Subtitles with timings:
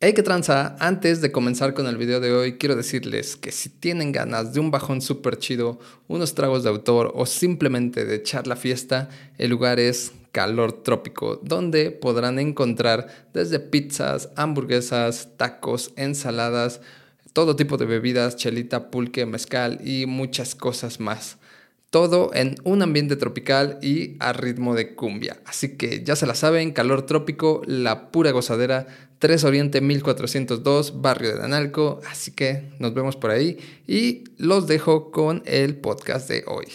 [0.00, 3.68] Hey, que tranza, antes de comenzar con el video de hoy, quiero decirles que si
[3.68, 8.46] tienen ganas de un bajón súper chido, unos tragos de autor o simplemente de echar
[8.46, 9.08] la fiesta,
[9.38, 16.80] el lugar es Calor Trópico, donde podrán encontrar desde pizzas, hamburguesas, tacos, ensaladas,
[17.32, 21.37] todo tipo de bebidas, chelita, pulque, mezcal y muchas cosas más.
[21.90, 25.40] Todo en un ambiente tropical y a ritmo de cumbia.
[25.46, 28.86] Así que ya se la saben, calor trópico, la pura gozadera,
[29.18, 32.00] 3 Oriente 1402, barrio de Danalco.
[32.10, 36.66] Así que nos vemos por ahí y los dejo con el podcast de hoy.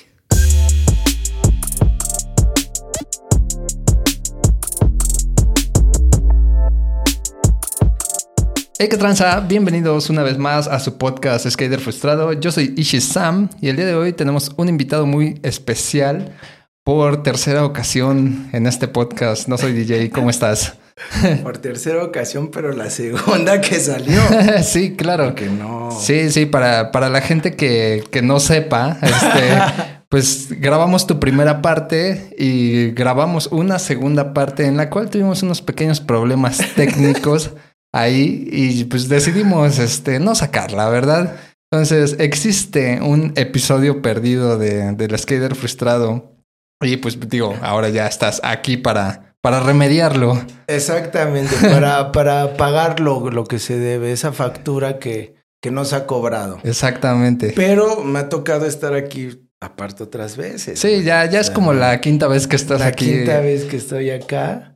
[8.80, 12.34] Hey, qué tranza, bienvenidos una vez más a su podcast Skater Frustrado.
[12.34, 16.36] Yo soy Ishi Sam y el día de hoy tenemos un invitado muy especial
[16.84, 19.48] por tercera ocasión en este podcast.
[19.48, 20.73] No soy DJ, ¿cómo estás?
[21.44, 24.22] Por tercera ocasión, pero la segunda que salió.
[24.64, 25.34] sí, claro.
[25.36, 25.90] Que no.
[25.92, 31.62] Sí, sí, para, para la gente que, que no sepa, este, pues grabamos tu primera
[31.62, 37.52] parte y grabamos una segunda parte en la cual tuvimos unos pequeños problemas técnicos
[37.94, 41.38] ahí y pues decidimos este, no sacarla, ¿verdad?
[41.72, 46.33] Entonces existe un episodio perdido de, del skater frustrado
[46.81, 50.39] y pues digo, ahora ya estás aquí para, para remediarlo.
[50.67, 56.05] Exactamente, para, para pagar lo, lo que se debe, esa factura que, que nos ha
[56.05, 56.59] cobrado.
[56.63, 57.53] Exactamente.
[57.55, 60.80] Pero me ha tocado estar aquí aparte otras veces.
[60.80, 63.05] Sí, ya, ya es como la quinta vez que estás la aquí.
[63.05, 64.72] La quinta vez que estoy acá.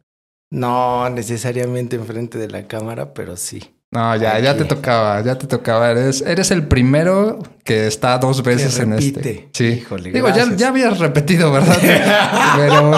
[0.49, 3.73] No necesariamente enfrente de la cámara, pero sí.
[3.91, 5.91] No, ya, ya te tocaba, ya te tocaba.
[5.91, 9.49] Eres, eres el primero que está dos veces en este.
[9.53, 9.65] Sí.
[9.65, 11.77] Híjole, Digo, ya, ya habías repetido, ¿verdad?
[12.57, 12.91] pero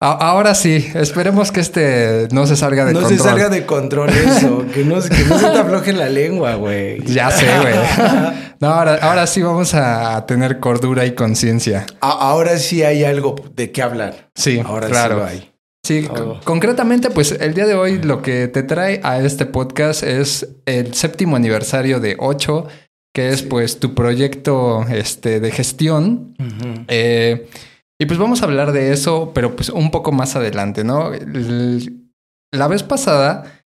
[0.00, 3.16] a, ahora sí, esperemos que este no se salga de no control.
[3.18, 6.54] No se salga de control eso, que no, que no se te afloje la lengua,
[6.54, 7.00] güey.
[7.06, 7.74] Ya sé, güey.
[8.60, 11.86] No, ahora, ahora sí vamos a tener cordura y conciencia.
[12.00, 14.30] Ahora sí hay algo de qué hablar.
[14.34, 15.14] Sí, ahora claro.
[15.14, 15.52] sí lo hay.
[15.88, 16.38] Sí, oh.
[16.44, 20.92] concretamente, pues el día de hoy lo que te trae a este podcast es el
[20.92, 22.66] séptimo aniversario de 8,
[23.14, 23.46] que es sí.
[23.46, 26.36] pues tu proyecto este, de gestión.
[26.38, 26.84] Uh -huh.
[26.88, 27.48] eh,
[27.98, 31.10] y pues vamos a hablar de eso, pero pues un poco más adelante, ¿no?
[32.52, 33.62] La vez pasada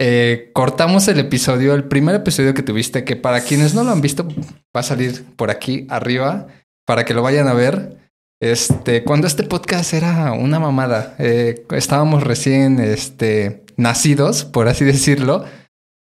[0.00, 4.00] eh, cortamos el episodio, el primer episodio que tuviste, que para quienes no lo han
[4.00, 4.28] visto,
[4.76, 6.46] va a salir por aquí arriba,
[6.86, 8.07] para que lo vayan a ver.
[8.40, 15.44] Este, cuando este podcast era una mamada, eh, estábamos recién este, nacidos, por así decirlo.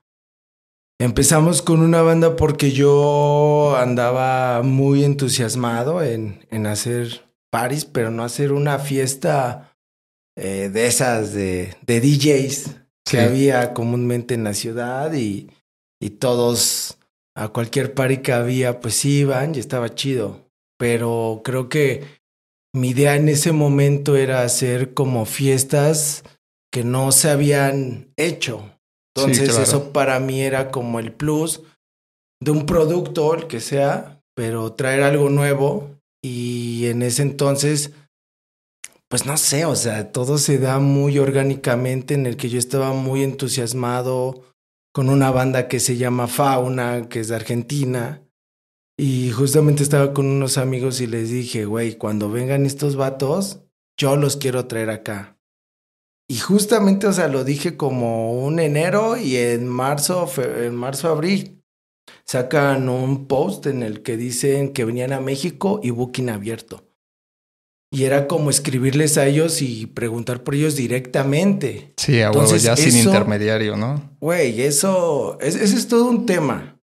[0.99, 8.25] Empezamos con una banda porque yo andaba muy entusiasmado en, en hacer paris, pero no
[8.25, 9.77] hacer una fiesta
[10.37, 15.51] eh, de esas de, de DJs que había comúnmente en la ciudad y,
[16.01, 16.99] y todos
[17.37, 20.51] a cualquier party que había pues iban y estaba chido.
[20.79, 22.05] Pero creo que
[22.75, 26.25] mi idea en ese momento era hacer como fiestas
[26.73, 28.76] que no se habían hecho.
[29.17, 29.63] Entonces claro.
[29.63, 31.63] eso para mí era como el plus
[32.41, 35.91] de un producto, el que sea, pero traer algo nuevo.
[36.23, 37.93] Y en ese entonces,
[39.09, 42.93] pues no sé, o sea, todo se da muy orgánicamente en el que yo estaba
[42.93, 44.43] muy entusiasmado
[44.93, 48.23] con una banda que se llama Fauna, que es de Argentina.
[48.99, 53.61] Y justamente estaba con unos amigos y les dije, güey, cuando vengan estos vatos,
[53.99, 55.36] yo los quiero traer acá.
[56.29, 61.63] Y justamente, o sea, lo dije como un enero y en marzo, en marzo, abril,
[62.25, 66.83] sacan un post en el que dicen que venían a México y booking abierto.
[67.93, 71.95] Y era como escribirles a ellos y preguntar por ellos directamente.
[71.97, 74.17] Sí, a huevo, ya sin intermediario, ¿no?
[74.21, 76.81] Güey, eso, ese es todo un tema.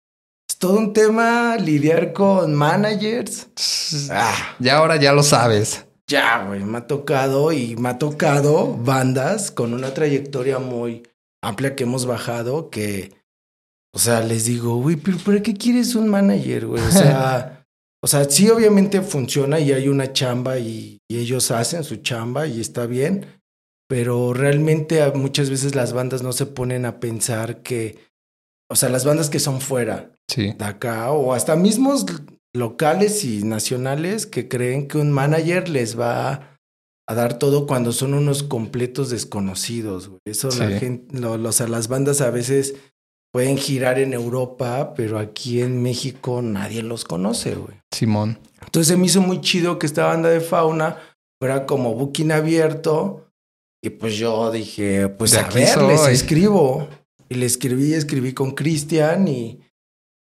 [0.49, 3.49] Es todo un tema lidiar con managers.
[4.11, 4.55] Ah.
[4.59, 5.87] Ya ahora ya lo sabes.
[6.11, 11.07] Ya, güey, me ha tocado y me ha tocado bandas con una trayectoria muy
[11.41, 13.13] amplia que hemos bajado que,
[13.95, 16.83] o sea, les digo, güey, pero ¿para qué quieres un manager, güey?
[16.83, 17.57] O sea...
[18.03, 22.61] O sea, sí, obviamente funciona y hay una chamba y, ellos hacen su chamba y
[22.61, 23.27] está bien,
[23.89, 27.99] pero realmente muchas veces las bandas no se ponen a pensar que,
[28.71, 32.07] o sea, las bandas que son fuera de acá o hasta mismos
[32.55, 36.59] locales y nacionales que creen que un manager les va
[37.09, 40.11] a dar todo cuando son unos completos desconocidos.
[40.25, 42.75] Eso la gente, o sea, las bandas a veces
[43.33, 47.77] pueden girar en Europa, pero aquí en México nadie los conoce, güey.
[47.93, 48.39] Simón.
[48.63, 50.99] Entonces me hizo muy chido que esta banda de fauna
[51.41, 53.27] fuera como booking abierto.
[53.83, 56.89] Y pues yo dije, pues a ver, les escribo.
[57.29, 59.61] Y le escribí, escribí con Cristian y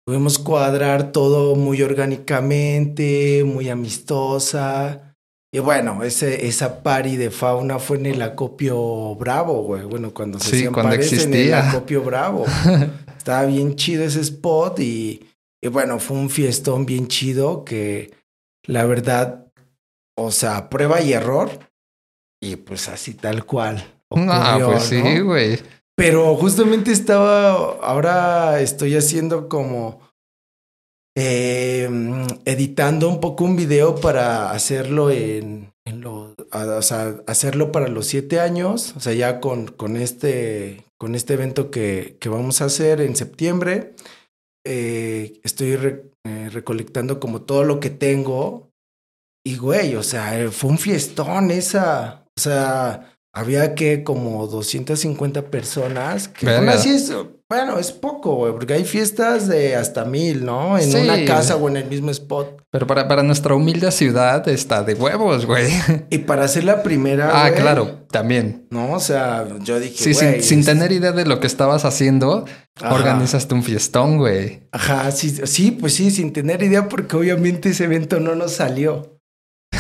[0.08, 5.14] pudimos cuadrar todo muy orgánicamente, muy amistosa.
[5.54, 9.84] Y bueno, ese, esa pari de fauna fue en el acopio Bravo, güey.
[9.84, 11.26] Bueno, cuando se sí, cuando existía.
[11.26, 12.46] en el acopio Bravo.
[13.18, 15.28] Estaba bien chido ese spot y,
[15.62, 18.14] y bueno, fue un fiestón bien chido que
[18.66, 19.52] la verdad,
[20.18, 21.50] o sea, prueba y error.
[22.42, 23.86] Y pues así tal cual.
[24.10, 25.60] ah, pues sí, güey.
[25.98, 30.00] Pero justamente estaba, ahora estoy haciendo como
[31.18, 31.90] eh,
[32.46, 38.06] editando un poco un video para hacerlo en, en lo, o sea, hacerlo para los
[38.06, 42.66] siete años, o sea, ya con, con, este, con este evento que, que vamos a
[42.66, 43.96] hacer en septiembre.
[44.68, 45.72] Eh, estoy
[46.26, 48.70] eh, recolectando como todo lo que tengo.
[49.44, 52.26] Y güey, o sea, fue un fiestón esa.
[52.38, 56.28] O sea, había que como 250 personas.
[56.28, 57.14] Que aún así es,
[57.48, 60.78] bueno, es poco, güey, porque hay fiestas de hasta mil, ¿no?
[60.78, 62.64] En una casa o en el mismo spot.
[62.72, 65.68] Pero para, para nuestra humilde ciudad está de huevos, güey.
[66.10, 67.46] Y para hacer la primera.
[67.46, 68.68] Ah, claro, también.
[68.72, 70.04] No, o sea, yo dije.
[70.04, 72.46] Sí, sin, sin, tener idea de lo que estabas haciendo,
[72.82, 74.64] organizaste un fiestón, güey.
[74.72, 79.17] Ajá, sí, sí, pues sí, sin tener idea, porque obviamente ese evento no nos salió.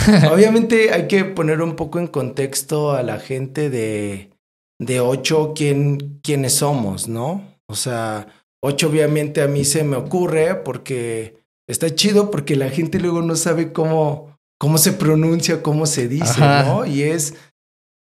[0.32, 4.32] obviamente hay que poner un poco en contexto a la gente de,
[4.80, 7.44] de ocho quién, quiénes somos, ¿no?
[7.68, 8.28] O sea,
[8.64, 11.36] ocho obviamente a mí se me ocurre porque
[11.68, 16.40] está chido porque la gente luego no sabe cómo, cómo se pronuncia, cómo se dice,
[16.40, 16.86] ¿no?
[16.86, 17.36] Y es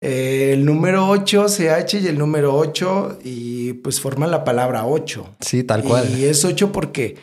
[0.02, 5.36] eh, el número 8, CH y el número 8 y pues forman la palabra 8.
[5.40, 6.18] Sí, tal cual.
[6.18, 7.16] Y es 8 porque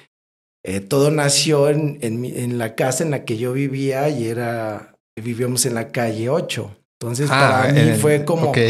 [0.64, 4.96] eh, todo nació en, en, en, la casa en la que yo vivía y era,
[5.16, 6.78] vivíamos en la calle 8.
[7.00, 8.52] Entonces ah, para mí fue como...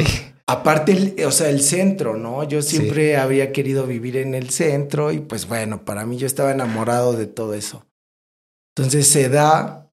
[0.48, 2.44] Aparte, o sea, el centro, ¿no?
[2.44, 6.52] Yo siempre había querido vivir en el centro y pues bueno, para mí yo estaba
[6.52, 7.86] enamorado de todo eso.
[8.76, 9.90] Entonces se da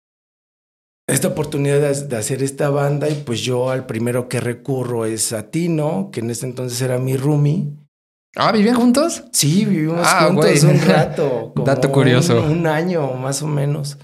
[1.07, 5.51] esta oportunidad de, hacer esta banda y pues yo al primero que recurro es a
[5.51, 7.69] Tino, que en ese entonces era mi roomie.
[8.39, 9.25] Ah, ¿vivían juntos?
[9.33, 11.53] Sí, vivimos ah, juntos un rato.
[11.65, 12.41] Dato curioso.
[12.41, 13.99] un año más o menos.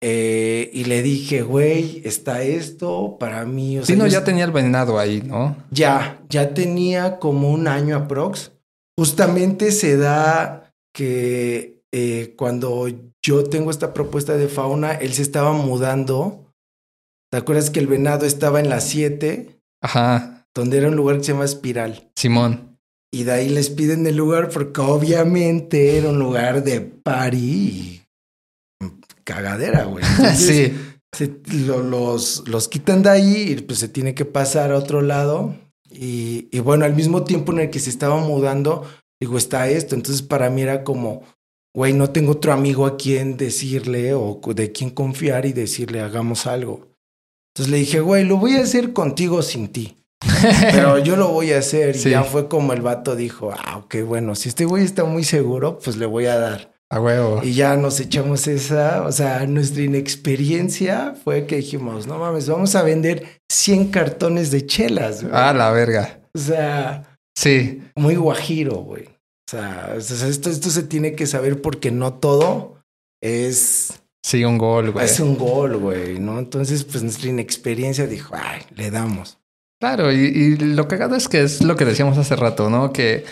[0.00, 3.80] Eh, y le dije, güey, está esto para mí.
[3.80, 5.56] O sea, ya tenía el venado ahí, ¿no?
[5.72, 8.52] Ya, ya tenía como un año aprox.
[8.96, 12.86] Justamente se da que eh, cuando
[13.20, 16.44] yo tengo esta propuesta de fauna, él se estaba mudando.
[17.32, 19.60] ¿Te acuerdas que el venado estaba en la 7?
[19.82, 20.46] Ajá.
[20.54, 22.08] Donde era un lugar que se llama Espiral.
[22.14, 22.67] Simón.
[23.10, 28.02] Y de ahí les piden el lugar porque obviamente era un lugar de party
[29.28, 30.04] cagadera, güey.
[30.36, 30.72] sí.
[31.66, 35.54] los, los quitan de ahí y pues se tiene que pasar a otro lado.
[35.90, 38.86] Y, y, bueno, al mismo tiempo en el que se estaba mudando,
[39.20, 39.94] digo, está esto.
[39.94, 41.22] Entonces para mí era como,
[41.74, 46.46] güey, no tengo otro amigo a quien decirle o de quien confiar y decirle, hagamos
[46.46, 46.88] algo.
[47.54, 49.97] Entonces le dije, güey, lo voy a hacer contigo sin ti.
[50.72, 51.96] Pero yo lo voy a hacer.
[51.96, 55.24] Y ya fue como el vato dijo, ah, ok, bueno, si este güey está muy
[55.24, 56.72] seguro, pues le voy a dar.
[56.90, 57.42] A huevo.
[57.42, 62.74] Y ya nos echamos esa, o sea, nuestra inexperiencia fue que dijimos, no mames, vamos
[62.76, 65.22] a vender 100 cartones de chelas.
[65.22, 65.34] Güey.
[65.34, 66.20] Ah, la verga.
[66.34, 67.82] O sea, sí.
[67.94, 69.04] Muy guajiro, güey.
[69.04, 72.82] O sea, esto, esto se tiene que saber porque no todo
[73.22, 73.92] es...
[74.24, 75.04] Sí, un gol, güey.
[75.04, 76.38] Es un gol, güey, ¿no?
[76.38, 79.37] Entonces, pues nuestra inexperiencia dijo, ay, le damos.
[79.80, 82.92] Claro, y, y lo cagado es que es lo que decíamos hace rato, ¿no?
[82.92, 83.24] Que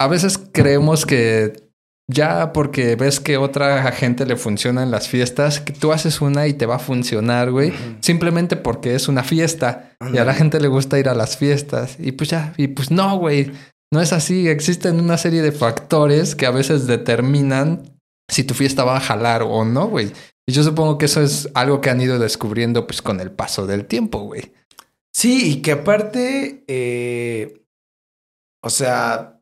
[0.00, 1.70] a veces creemos que
[2.10, 6.46] ya porque ves que otra gente le funciona en las fiestas, que tú haces una
[6.48, 10.60] y te va a funcionar, güey, simplemente porque es una fiesta y a la gente
[10.60, 13.52] le gusta ir a las fiestas y pues ya, y pues no, güey,
[13.92, 17.98] no es así, existen una serie de factores que a veces determinan
[18.28, 20.12] si tu fiesta va a jalar o no, güey.
[20.48, 23.66] Y yo supongo que eso es algo que han ido descubriendo pues con el paso
[23.66, 24.52] del tiempo, güey.
[25.12, 27.64] Sí, y que aparte, eh,
[28.62, 29.40] o sea,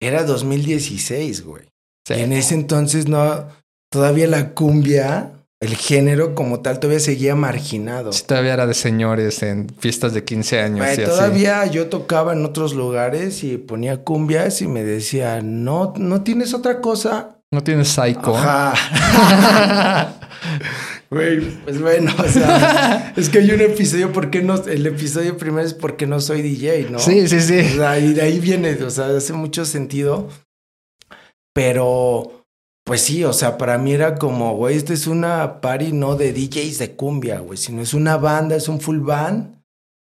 [0.00, 1.64] era 2016, güey.
[2.06, 2.14] Sí.
[2.14, 3.48] En ese entonces no,
[3.90, 8.12] todavía la cumbia, el género como tal, todavía seguía marginado.
[8.12, 10.86] Sí, todavía era de señores en fiestas de 15 años.
[10.86, 11.04] Y así.
[11.04, 16.52] todavía yo tocaba en otros lugares y ponía cumbias y me decía, no, no tienes
[16.54, 17.40] otra cosa.
[17.50, 18.36] No tienes psycho.
[18.36, 18.74] Ajá.
[21.10, 24.56] Güey, pues bueno, o sea, es que hay un episodio, ¿por qué no?
[24.64, 26.98] El episodio primero es porque no soy DJ, ¿no?
[26.98, 27.60] Sí, sí, sí.
[27.60, 30.28] O sea, y de ahí viene, o sea, hace mucho sentido.
[31.54, 32.44] Pero,
[32.84, 36.32] pues sí, o sea, para mí era como, güey, esta es una party no de
[36.32, 39.62] DJs de cumbia, güey, sino es una banda, es un full band.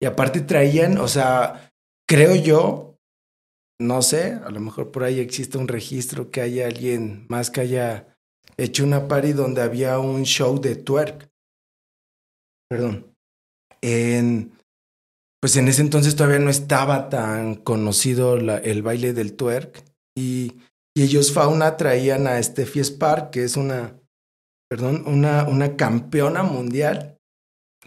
[0.01, 1.71] Y aparte traían, o sea,
[2.09, 2.97] creo yo,
[3.81, 7.63] no sé, a lo mejor por ahí existe un registro que haya alguien más que
[7.63, 8.13] haya
[8.57, 11.29] hecho una party donde había un show de twerk.
[12.71, 13.15] Perdón.
[13.83, 14.53] En,
[15.41, 19.85] pues en ese entonces todavía no estaba tan conocido la- el baile del twerk.
[20.17, 20.57] Y,
[20.97, 23.99] y ellos, Fauna, traían a Steffi Spark, que es una,
[24.71, 27.19] perdón, una, una campeona mundial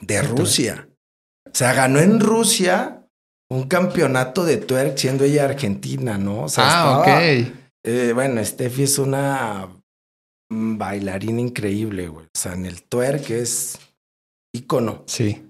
[0.01, 0.89] de Rusia.
[1.47, 3.07] O sea, ganó en Rusia
[3.49, 6.43] un campeonato de twerk siendo ella argentina, ¿no?
[6.43, 7.57] O sea, ah, estaba- ok.
[7.85, 9.69] eh, bueno, Steffi es una
[10.49, 12.25] bailarina increíble, güey.
[12.25, 13.79] O sea, en el twerk es
[14.53, 15.03] ícono.
[15.07, 15.43] Sí.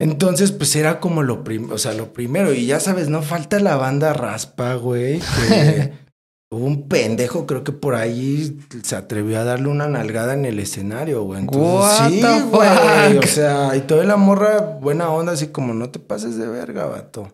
[0.00, 2.52] Entonces, pues era como lo, prim o sea, lo primero.
[2.54, 5.20] Y ya sabes, no falta la banda raspa, güey.
[5.20, 5.92] Que
[6.52, 10.60] hubo un pendejo, creo que por ahí se atrevió a darle una nalgada en el
[10.60, 11.40] escenario, güey.
[11.40, 13.14] Entonces, What sí, the güey.
[13.14, 13.24] fuck?
[13.24, 16.86] O sea, y toda la morra, buena onda, así como no te pases de verga,
[16.86, 17.32] vato.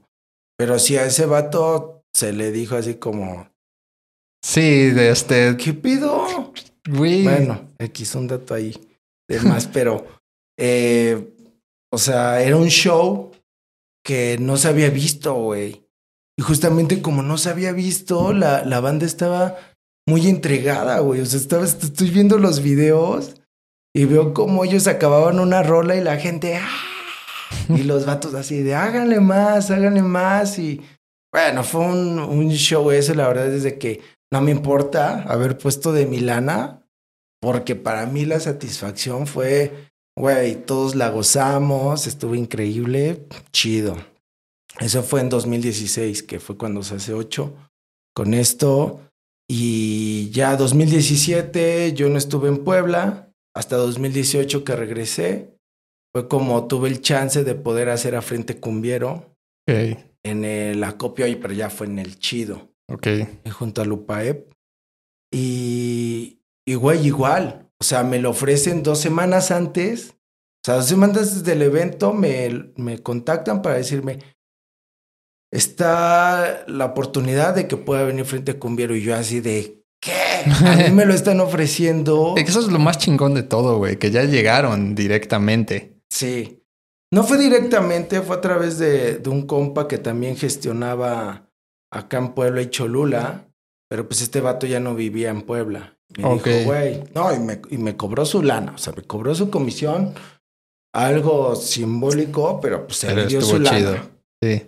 [0.57, 3.49] Pero sí a ese vato se le dijo así como,
[4.45, 5.57] Sí, de este.
[5.57, 6.44] ¿qué pido?
[6.89, 7.23] Güey.
[7.25, 8.75] Bueno, X un dato ahí
[9.29, 10.07] de más, pero,
[10.59, 11.35] eh,
[11.93, 13.31] o sea, era un show
[14.05, 15.83] que no se había visto, güey.
[16.39, 19.57] Y justamente como no se había visto, la, la banda estaba
[20.07, 21.21] muy entregada, güey.
[21.21, 23.37] O sea, estaba, est- estoy viendo los videos
[23.97, 26.69] y veo como ellos acababan una rola y la gente, ¡ah!
[27.69, 30.59] y los vatos así de, háganle más, háganle más.
[30.59, 30.83] Y
[31.33, 34.01] bueno, fue un, un show ese, la verdad, desde que
[34.35, 36.85] no me importa haber puesto de Milana,
[37.41, 43.97] porque para mí la satisfacción fue, güey, todos la gozamos, estuvo increíble, chido.
[44.81, 47.55] Eso fue en 2016, que fue cuando se hace ocho
[48.13, 49.03] con esto.
[49.49, 55.57] Y ya 2017 yo no estuve en Puebla, hasta 2018 que regresé.
[56.13, 59.37] Fue como tuve el chance de poder hacer a Frente Cumbiero
[59.69, 63.07] en el acopio, pero ya fue en el chido Ok.
[63.07, 64.53] eh, junto a Lupaep.
[65.33, 67.71] Y, y güey, igual.
[67.81, 70.11] O sea, me lo ofrecen dos semanas antes.
[70.11, 74.19] O sea, dos semanas antes del evento me, me contactan para decirme,
[75.53, 78.95] está la oportunidad de que pueda venir frente a Cumbiero.
[78.97, 80.13] Y yo así de, ¿qué?
[80.65, 82.35] A mí me lo están ofreciendo.
[82.39, 86.01] Eso es lo más chingón de todo, güey, que ya llegaron directamente.
[86.11, 86.63] Sí.
[87.13, 91.49] No fue directamente, fue a través de, de un compa que también gestionaba
[91.95, 93.47] acá en Puebla y Cholula,
[93.89, 95.97] pero pues este vato ya no vivía en Puebla.
[96.17, 99.35] Me dijo, güey, no, y me, y me cobró su lana, o sea, me cobró
[99.35, 100.15] su comisión,
[100.93, 104.11] algo simbólico, pero pues se le dio su lana.
[104.43, 104.67] Sí.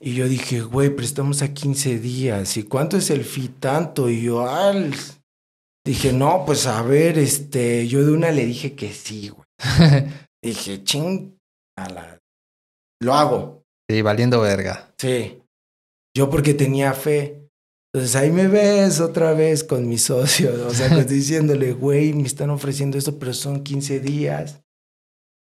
[0.00, 4.10] Y yo dije, güey, pero estamos a 15 días, ¿y cuánto es el fee tanto?
[4.10, 4.94] Y yo, al...
[5.86, 9.46] Dije, no, pues a ver, este, yo de una le dije que sí, güey.
[10.42, 11.38] Dije, ching,
[11.76, 12.18] a la...
[13.00, 13.64] Lo hago.
[13.88, 14.94] sí, valiendo verga.
[14.98, 15.43] Sí.
[16.16, 17.50] Yo porque tenía fe.
[17.92, 20.60] Entonces ahí me ves otra vez con mis socios.
[20.60, 24.60] O sea, pues diciéndole, güey, me están ofreciendo esto, pero son 15 días.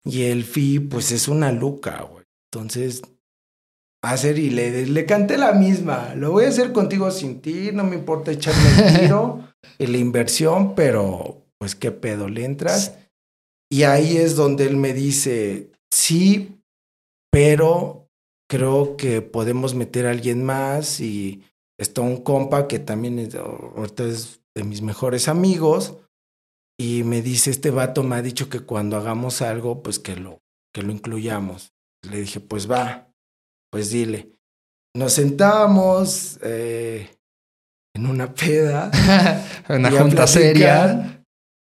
[0.06, 2.24] Y el fee, pues es una luca, güey.
[2.51, 3.01] Entonces,
[4.01, 6.16] hacer y le, le canté la misma.
[6.16, 7.72] Lo voy a hacer contigo sin ti.
[7.74, 9.44] No me importa echarme el tiro
[9.78, 12.98] y la inversión, pero pues qué pedo, le entras.
[13.70, 16.62] Y ahí es donde él me dice, sí,
[17.32, 17.99] pero
[18.50, 21.44] creo que podemos meter a alguien más y
[21.77, 25.98] está un compa que también es, ahorita es de mis mejores amigos
[26.77, 30.41] y me dice, este vato me ha dicho que cuando hagamos algo, pues que lo,
[30.74, 31.74] que lo incluyamos.
[32.10, 33.13] Le dije, pues va.
[33.70, 34.32] pues dile.
[34.96, 37.18] Nos sentábamos eh,
[37.94, 38.91] en una peda.
[39.70, 41.18] Una junta seria.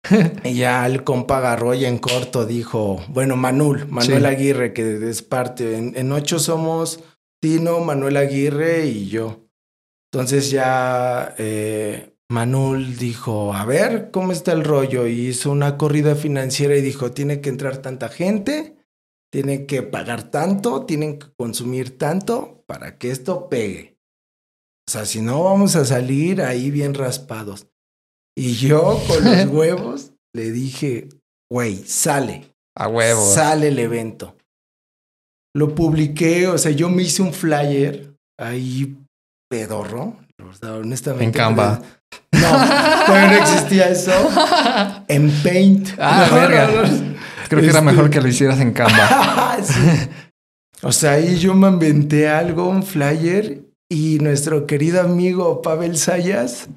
[0.43, 4.13] Y ya el compa agarró y en corto dijo, bueno, Manuel Sí.
[4.13, 5.77] Aguirre, que es parte.
[5.77, 6.99] En, en ocho somos
[7.41, 9.47] Tino, Manuel Aguirre y yo.
[10.11, 15.07] Entonces ya eh, Manul dijo, a ver, ¿cómo está el rollo?
[15.07, 18.77] Y hizo una corrida financiera y dijo, tiene que entrar tanta gente,
[19.31, 23.97] tiene que pagar tanto, tienen que consumir tanto para que esto pegue.
[24.87, 27.67] O sea, si no, vamos a salir ahí bien raspados.
[28.38, 31.10] Y yo con los huevos le dije,
[31.51, 33.25] güey, sale, A huevo.
[33.34, 34.36] sale el evento.
[35.56, 38.96] Lo publiqué, o sea, yo me hice un flyer ahí
[39.50, 40.17] pedorro,
[40.62, 41.24] honestamente.
[41.25, 41.82] En Canva.
[42.32, 42.48] No,
[43.06, 44.12] todavía no existía eso.
[45.08, 45.89] En Paint.
[45.98, 46.67] Ah, No, verga.
[46.67, 47.17] no, no.
[47.50, 49.58] Creo que era Este- mejor que lo hicieras en Canva.
[49.63, 50.10] Sí.
[50.84, 56.67] O sea, ahí yo me inventé algo, un flyer, y nuestro querido amigo Pavel Sayas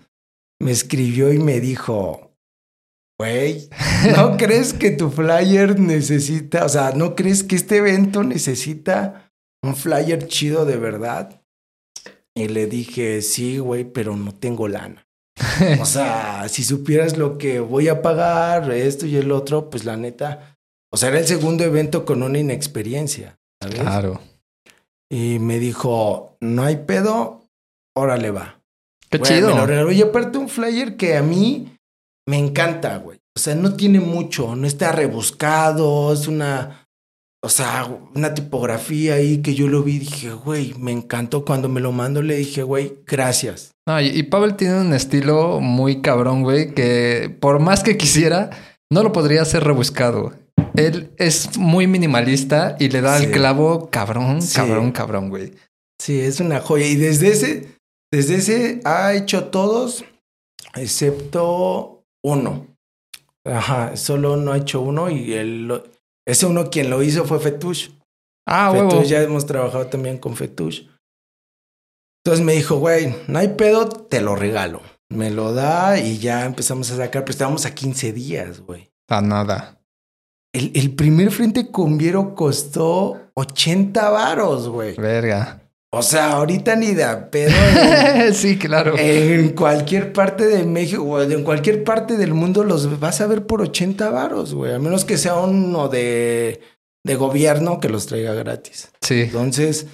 [0.60, 2.36] me escribió y me dijo,
[3.18, 3.68] güey,
[4.16, 9.74] ¿no crees que tu flyer necesita, o sea, ¿no crees que este evento necesita un
[9.74, 11.42] flyer chido de verdad?
[12.34, 15.06] Y le dije, sí, güey, pero no tengo lana.
[15.80, 19.96] O sea, si supieras lo que voy a pagar, esto y el otro, pues la
[19.96, 20.58] neta,
[20.92, 23.80] o sea, era el segundo evento con una inexperiencia, ¿sabes?
[23.80, 24.20] Claro.
[25.10, 27.48] Y me dijo, no hay pedo,
[27.96, 28.59] órale va.
[29.10, 29.48] Qué Güey, chido.
[29.50, 29.92] Me lo regaló.
[29.92, 31.72] Y aparte un flyer que a mí
[32.28, 33.18] me encanta, güey.
[33.36, 36.86] O sea, no tiene mucho, no está rebuscado, es una,
[37.42, 41.44] o sea, una tipografía ahí que yo lo vi y dije, güey, me encantó.
[41.44, 43.70] Cuando me lo mando le dije, güey, gracias.
[43.88, 48.50] No, y, y Pavel tiene un estilo muy cabrón, güey, que por más que quisiera,
[48.92, 50.32] no lo podría hacer rebuscado.
[50.74, 53.26] Él es muy minimalista y le da Sí.
[53.26, 54.54] al clavo cabrón, Sí.
[54.56, 55.52] cabrón, cabrón, güey.
[56.00, 56.86] Sí, es una joya.
[56.86, 57.68] Y desde ese,
[58.12, 60.04] desde ese ha hecho todos,
[60.74, 62.66] excepto uno.
[63.44, 65.34] Ajá, solo no ha hecho uno y
[65.64, 65.82] lo-
[66.26, 67.90] ese uno quien lo hizo fue Fetush.
[68.46, 68.90] Ah, huevo.
[68.90, 70.82] Fetush, ya hemos trabajado también con Fetush.
[72.24, 74.82] Entonces me dijo, güey, no hay pedo, te lo regalo.
[75.08, 78.90] Me lo da y ya empezamos a sacar, pero estábamos a 15 días, güey.
[79.08, 79.80] A nada.
[80.52, 84.94] El, el primer frente con Viero costó 80 varos, güey.
[84.96, 85.62] Verga.
[85.92, 87.50] O sea, ahorita ni de a pedo.
[88.24, 88.94] en- sí, claro.
[88.96, 93.46] En cualquier parte de México o en cualquier parte del mundo los vas a ver
[93.46, 94.72] por 80 varos, güey.
[94.72, 96.60] A menos que sea uno de,
[97.04, 98.92] de gobierno que los traiga gratis.
[99.00, 99.22] Sí.
[99.22, 99.88] Entonces,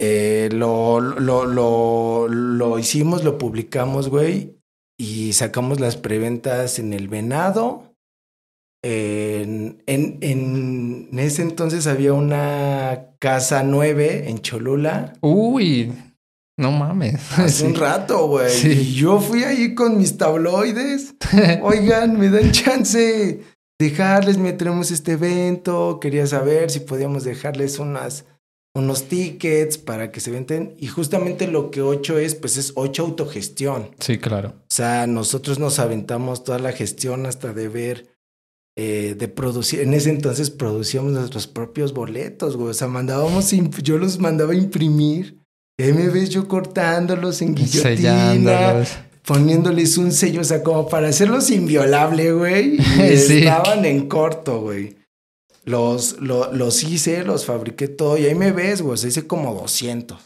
[0.00, 4.56] eh, lo, lo, lo, lo hicimos, lo publicamos, güey.
[4.98, 7.91] Y sacamos las preventas en El Venado.
[8.84, 15.12] En, en, en ese entonces había una casa nueve en Cholula.
[15.20, 15.92] Uy,
[16.58, 17.20] no mames.
[17.38, 17.64] Hace Sí.
[17.66, 18.50] un rato, güey.
[18.50, 18.70] Sí.
[18.72, 21.14] Y yo fui ahí con mis tabloides.
[21.62, 23.40] Oigan, me dan chance
[23.78, 25.98] dejarles, me tenemos este evento.
[26.00, 28.24] Quería saber si podíamos dejarles unas,
[28.74, 30.74] unos tickets para que se venten.
[30.78, 33.90] Y justamente lo que ocho es, pues es ocho autogestión.
[34.00, 34.54] Sí, claro.
[34.62, 38.11] O sea, nosotros nos aventamos toda la gestión hasta de ver,
[38.76, 39.80] eh, de producir.
[39.80, 42.70] En ese entonces producíamos nuestros propios boletos, güey.
[42.70, 43.50] O sea, mandábamos,
[43.82, 45.38] yo los mandaba a imprimir.
[45.78, 48.88] Y ahí me ves yo cortándolos en guillotina, Sellándolos.
[49.24, 52.76] poniéndoles un sello, o sea, como para hacerlos inviolable, güey.
[53.12, 53.38] Y Sí.
[53.38, 54.96] estaban en corto, güey.
[55.64, 58.18] Los, lo- los hice, los fabriqué todo.
[58.18, 58.94] Y ahí me ves, güey.
[58.94, 60.18] O sea, hice como 200.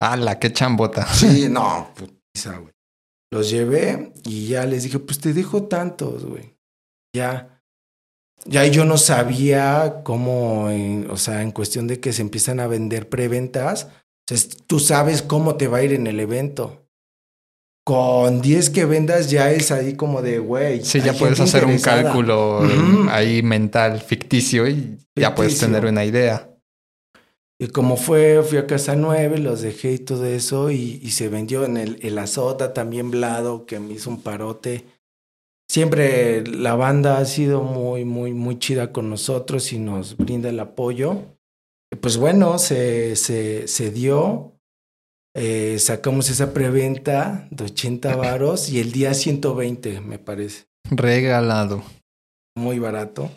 [0.00, 1.06] ¡Hala, qué chambota!
[1.12, 2.72] Sí, no, putiza, güey.
[3.32, 6.54] Los llevé y ya les dije, pues te dejo tantos, güey.
[7.16, 7.51] Ya.
[8.44, 12.66] Ya yo no sabía cómo, en- o sea, en cuestión de que se empiezan a
[12.66, 13.88] vender preventas,
[14.66, 16.78] tú sabes cómo te va a ir en el evento.
[17.84, 20.84] Con 10 que vendas ya es ahí como de, güey.
[20.84, 22.60] Sí, ya puedes hacer un cálculo
[23.10, 26.48] ahí mental ficticio y ya puedes tener una idea.
[27.60, 31.28] Y como fue, fui a Casa 9, los dejé y todo eso, y, y se
[31.28, 34.84] vendió en el, el Azota también Blado, que me hizo un parote.
[35.72, 40.60] Siempre la banda ha sido muy, muy, muy chida con nosotros y nos brinda el
[40.60, 41.38] apoyo.
[42.02, 44.52] Pues bueno, se, se, se dio.
[45.34, 51.82] Eh, sacamos esa preventa de 80 varos y el día 120, me parece Regalado.
[52.54, 53.30] muy barato.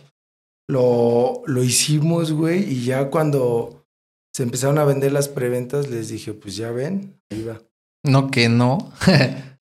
[0.69, 3.87] Lo, lo hicimos, güey, y ya cuando
[4.35, 7.61] se empezaron a vender las preventas, les dije, pues ya ven, ahí va.
[8.03, 8.91] No que no.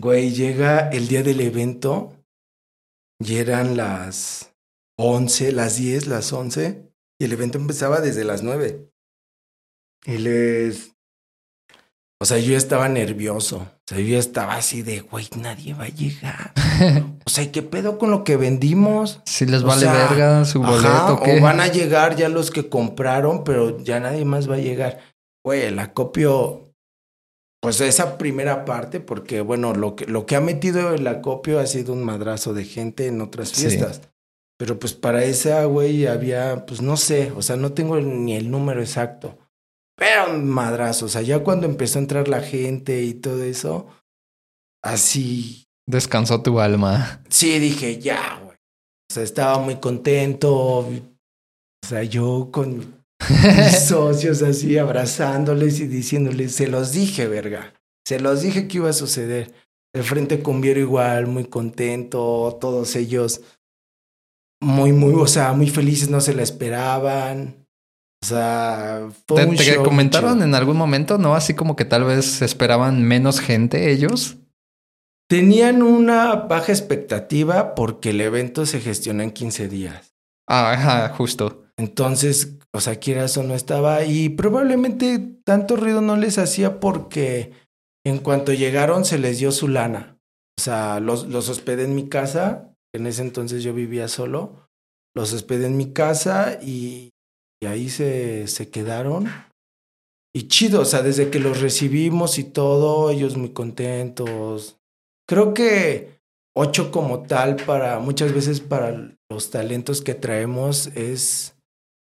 [0.00, 2.14] Güey, llega el día del evento
[3.22, 4.54] y eran las
[4.98, 8.90] 11, las 10, las 11, y el evento empezaba desde las 9.
[10.06, 10.92] Y les...
[12.18, 13.58] O sea, yo estaba nervioso.
[13.58, 16.54] O sea, yo estaba así de, güey, nadie va a llegar.
[17.26, 19.20] o sea, ¿qué pedo con lo que vendimos?
[19.26, 21.38] Si les O vale sea, verga su boleto, Ajá, ¿qué?
[21.38, 24.98] O van a llegar ya los que compraron, pero ya nadie más va a llegar.
[25.44, 26.69] Güey, el acopio,
[27.62, 31.66] pues esa primera parte, porque bueno, lo que, lo que ha metido el acopio ha
[31.66, 33.66] sido un madrazo de gente en otras Sí.
[33.66, 34.00] fiestas.
[34.58, 38.50] Pero pues para esa, güey, había, pues no sé, o sea, no tengo ni el
[38.50, 39.38] número exacto.
[39.96, 43.86] Pero un madrazo, o sea, ya cuando empezó a entrar la gente y todo eso,
[44.82, 47.20] así Descansó tu alma.
[47.30, 48.56] Sí, dije, ya, güey.
[49.10, 50.52] O sea, estaba muy contento.
[50.52, 50.92] O
[51.84, 57.74] sea, yo con mis socios así abrazándoles y diciéndoles, se los dije, verga.
[58.06, 59.52] Se los dije que iba a suceder.
[59.92, 63.42] El Frente Cumbiero igual, muy contento, todos ellos
[64.62, 67.66] muy, muy, o sea, muy felices, no se la esperaban.
[68.22, 70.44] O sea, fue ¿Te, un te show comentaron chido.
[70.44, 71.34] en algún momento, no?
[71.34, 74.36] Así como que tal vez esperaban menos gente ellos.
[75.28, 80.14] Tenían una baja expectativa porque el evento se gestiona en 15 días.
[80.46, 81.64] Ah, ajá, justo.
[81.80, 87.52] Entonces, o sea, quieras o no estaba y probablemente tanto ruido no les hacía porque
[88.04, 90.18] en cuanto llegaron se les dio su lana.
[90.58, 94.68] O sea, los, los hospedé en mi casa, en ese entonces yo vivía solo,
[95.16, 97.14] los hospedé en mi casa y,
[97.62, 99.30] y ahí se, se quedaron.
[100.34, 104.76] Y chido, o sea, desde que los recibimos y todo, ellos muy contentos.
[105.26, 106.20] Creo que
[106.54, 111.56] ocho como tal para muchas veces para los talentos que traemos es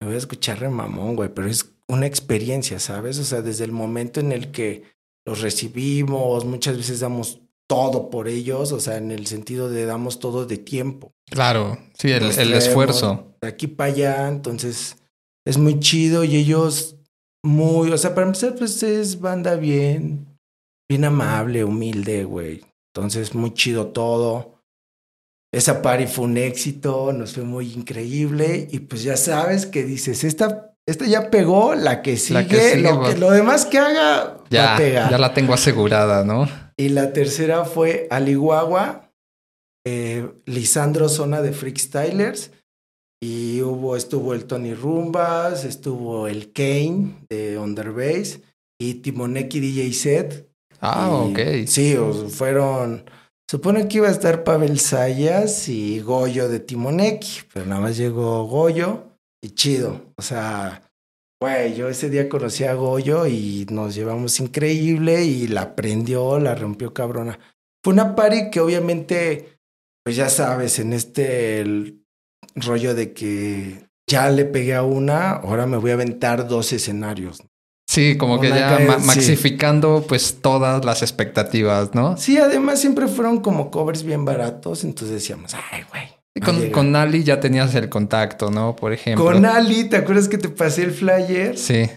[0.01, 3.19] me voy a escuchar re mamón, güey, pero es una experiencia, ¿sabes?
[3.19, 4.85] O sea, desde el momento en el que
[5.27, 10.19] los recibimos, muchas veces damos todo por ellos, o sea, en el sentido de damos
[10.19, 11.13] todo de tiempo.
[11.31, 13.37] Claro, sí, el, el esfuerzo.
[13.41, 14.97] De aquí para allá, entonces
[15.47, 16.97] es muy chido y ellos
[17.43, 20.39] muy, o sea, para empezar, pues es banda bien,
[20.89, 22.63] bien amable, humilde, güey.
[22.95, 24.60] Entonces, muy chido todo.
[25.53, 30.23] Esa party fue un éxito, nos fue muy increíble y pues ya sabes que dices,
[30.23, 33.67] esta, esta ya pegó, la que sigue, La que sigue lo, va- que, lo demás
[33.67, 35.11] que haga va a Ya, pegar.
[35.11, 36.49] ya la tengo asegurada, ¿no?
[36.77, 39.11] Y la tercera fue Alihuahua,
[39.85, 42.53] eh, Lisandro Zona de Freakstylers.
[43.23, 48.41] Y hubo, estuvo el Tony Rumbas, estuvo el Kane de Underbase
[48.81, 50.49] y Timoneki DJ Set.
[50.81, 51.67] Ah, Y- ok.
[51.67, 51.97] Sí,
[52.31, 53.05] fueron.
[53.51, 58.45] Supone que iba a estar Pavel Sayas y Goyo de Timoneki, pero nada más llegó
[58.45, 60.13] Goyo y chido.
[60.17, 60.89] O sea,
[61.43, 66.55] güey, yo ese día conocí a Goyo y nos llevamos increíble y la prendió, la
[66.55, 67.41] rompió cabrona.
[67.83, 69.59] Fue una party que obviamente,
[70.05, 71.97] pues ya sabes, en este
[72.55, 77.43] rollo de que ya le pegué a una, ahora me voy a aventar dos escenarios.
[77.91, 79.07] Sí, como que ya cae- ma- sí.
[79.07, 82.17] maxificando pues todas las expectativas, ¿no?
[82.17, 86.05] Sí, además siempre fueron como covers bien baratos, entonces decíamos, ay, güey.
[86.45, 86.71] Con, llegar".
[86.71, 88.77] con Ali ya tenías el contacto, ¿no?
[88.77, 89.25] Por ejemplo.
[89.25, 91.59] Con Ali, ¿te acuerdas que te pasé el flyer?
[91.59, 91.91] Sí,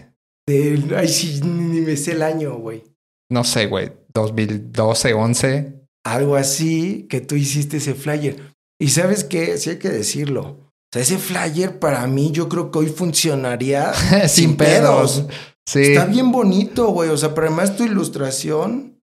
[0.96, 2.82] ay, sí, ni me sé el año, güey.
[3.30, 5.74] no sé, güey, 2012, 11.
[6.04, 8.52] Algo así que tú hiciste ese flyer.
[8.80, 10.42] Y sabes qué, sí hay que decirlo.
[10.42, 13.92] O sea, ese flyer para mí yo creo que hoy funcionaría
[14.28, 15.26] Sin pedos.
[15.66, 15.80] Sí.
[15.80, 17.10] Está bien bonito, güey.
[17.10, 19.00] O sea, pero además tu ilustración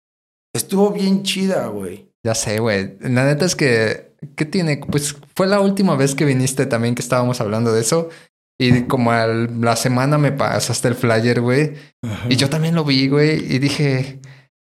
[0.54, 2.08] estuvo bien chida, güey.
[2.24, 2.96] Ya sé, güey.
[3.00, 4.78] La neta es que, ¿qué tiene?
[4.78, 8.08] Pues fue la última vez que viniste también que estábamos hablando de eso.
[8.58, 11.74] Y como a la semana me pasaste el flyer, güey.
[12.28, 13.52] Y yo también lo vi, güey.
[13.52, 14.20] Y dije,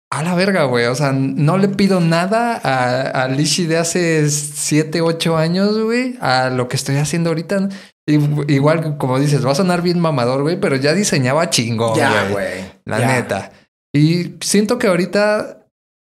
[0.10, 0.86] a la verga, güey.
[0.86, 6.18] O sea, no le pido nada a, a Lishi de hace 7, 8 años, güey.
[6.22, 7.68] A lo que estoy haciendo ahorita.
[8.08, 10.60] Igual, como dices, va a sonar bien mamador, güey.
[10.60, 12.64] Pero ya diseñaba chingón, Ya, güey.
[12.86, 13.08] La ya.
[13.08, 13.52] neta.
[13.94, 15.66] Y siento que ahorita,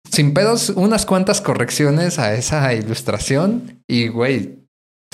[0.10, 4.60] sin pedos, unas cuantas correcciones a esa ilustración y, güey,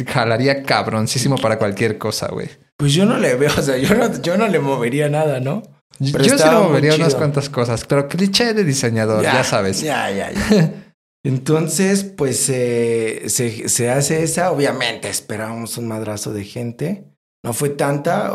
[0.07, 2.49] jalaría cabroncísimo para cualquier cosa, güey.
[2.77, 5.63] Pues yo no le veo, o sea, yo no, yo no le movería nada, ¿no?
[5.99, 9.81] Pero yo sí le movería unas cuantas cosas, pero cliché de diseñador, ya, sabes.
[9.81, 10.71] Ya, ya, ya.
[11.23, 14.51] Entonces, pues eh, se, se hace esa.
[14.51, 17.05] Obviamente esperábamos un madrazo de gente.
[17.43, 18.33] No fue tanta.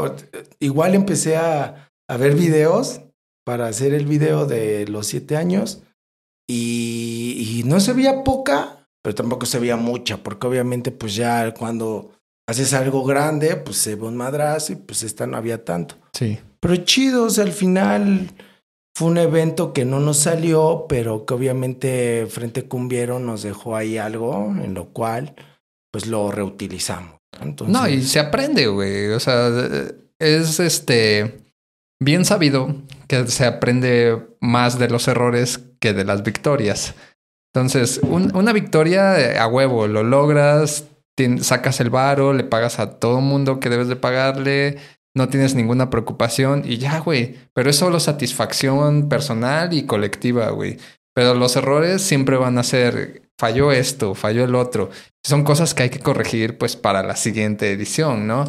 [0.60, 3.00] Igual empecé a, a ver videos
[3.44, 5.82] para hacer el video de los siete años.
[6.48, 11.54] Y, y no se veía poca, pero tampoco se veía mucha, porque obviamente, pues ya
[11.54, 12.12] cuando
[12.46, 15.96] haces algo grande, pues se ve un madrazo y pues esta no había tanto.
[16.12, 16.38] Sí.
[16.60, 18.30] Pero chido, o sea, al final
[18.96, 23.98] fue un evento que no nos salió, pero que obviamente Frente Cumbiero nos dejó ahí
[23.98, 25.34] algo en lo cual
[25.90, 27.18] pues lo reutilizamos.
[27.40, 29.08] Entonces, No, y se aprende, güey.
[29.08, 29.48] O sea,
[30.18, 31.44] es este.
[32.00, 32.74] bien sabido
[33.08, 36.94] que se aprende más de los errores que de las victorias.
[37.52, 40.86] Entonces, una victoria eh, a huevo, lo logras,
[41.40, 44.78] sacas el varo, le pagas a todo mundo que debes de pagarle,
[45.16, 47.36] no tienes ninguna preocupación y ya, güey.
[47.54, 50.78] Pero es solo satisfacción personal y colectiva, güey.
[51.14, 54.90] Pero los errores siempre van a ser, falló esto, falló el otro.
[55.24, 58.44] Son cosas que hay que corregir, pues, para la siguiente edición, ¿no?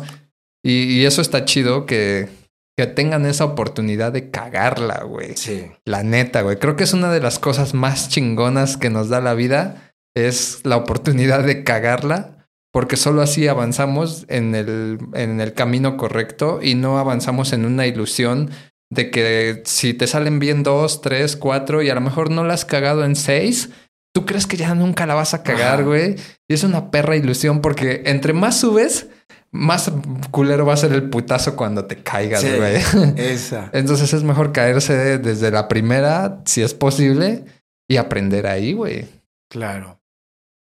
[0.64, 2.28] Y, y eso está chido que,
[2.76, 5.38] que tengan esa oportunidad de cagarla, güey.
[5.38, 5.72] Sí.
[5.86, 6.58] La neta, güey.
[6.58, 9.94] Creo que es una de las cosas más chingonas que nos da la vida.
[10.16, 12.35] Es la oportunidad de cagarla
[12.76, 17.88] porque solo así avanzamos en el, en el camino correcto y no avanzamos en una
[17.88, 18.52] ilusión
[18.92, 22.54] de que si te salen bien dos, tres, cuatro y a lo mejor no la
[22.54, 23.70] has cagado en seis,
[24.14, 26.18] tú crees que ya nunca la vas a cagar, güey.
[26.50, 29.08] Y es una perra ilusión porque entre más subes,
[29.54, 29.90] más
[30.32, 32.76] culero va a ser el putazo cuando te caigas, güey.
[33.16, 33.70] esa.
[33.74, 37.46] Entonces es mejor caerse desde la primera, si es posible,
[37.88, 39.08] y aprender ahí, güey.
[39.50, 40.02] Claro.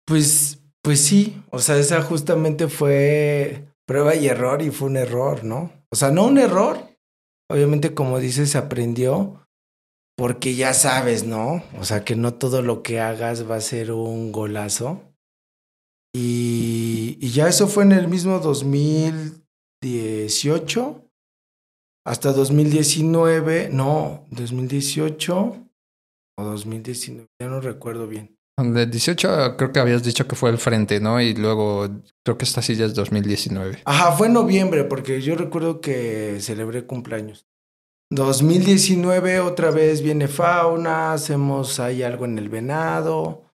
[0.06, 5.44] Pues pues sí, o sea, esa justamente fue prueba y error y fue un error,
[5.44, 5.72] ¿no?
[5.92, 6.78] O sea, no un error,
[7.50, 9.46] obviamente como dices, aprendió
[10.16, 11.64] porque ya sabes, ¿no?
[11.80, 15.02] O sea, que no todo lo que hagas va a ser un golazo.
[16.14, 21.06] Y, y ya eso fue en el mismo 2018
[22.06, 25.70] hasta 2019, no, 2018
[26.38, 28.39] o 2019, ya no recuerdo bien.
[28.64, 31.22] De 18 creo que habías dicho que fue el frente, ¿no?
[31.22, 31.88] Y luego
[32.24, 33.84] creo que esta silla es 2019.
[33.86, 37.48] Ajá, fue noviembre porque yo recuerdo que celebré cumpleaños.
[38.12, 43.46] 2019 otra vez viene fauna, hacemos ahí algo en el venado,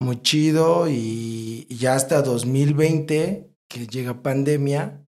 [0.00, 5.06] muy chido y ya hasta 2020 que llega pandemia,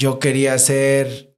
[0.00, 1.36] yo quería hacer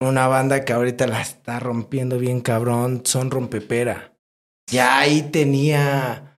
[0.00, 4.15] una banda que ahorita la está rompiendo bien cabrón, son rompepera
[4.70, 6.38] ya ahí tenía,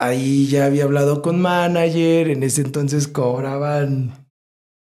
[0.00, 4.28] ahí ya había hablado con manager, en ese entonces cobraban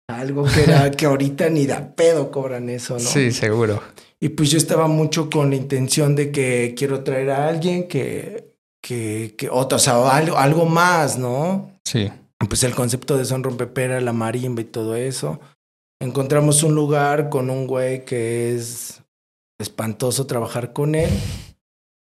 [0.10, 3.00] algo que era que ahorita ni da pedo cobran eso, ¿no?
[3.00, 3.82] Sí, seguro.
[4.20, 8.56] Y pues yo estaba mucho con la intención de que quiero traer a alguien que,
[8.82, 11.80] que, que otro, o sea, algo, algo más, ¿no?
[11.84, 12.10] Sí.
[12.48, 15.40] Pues el concepto de son rompepera, la marimba y todo eso.
[16.02, 19.02] Encontramos un lugar con un güey que es
[19.60, 21.10] espantoso trabajar con él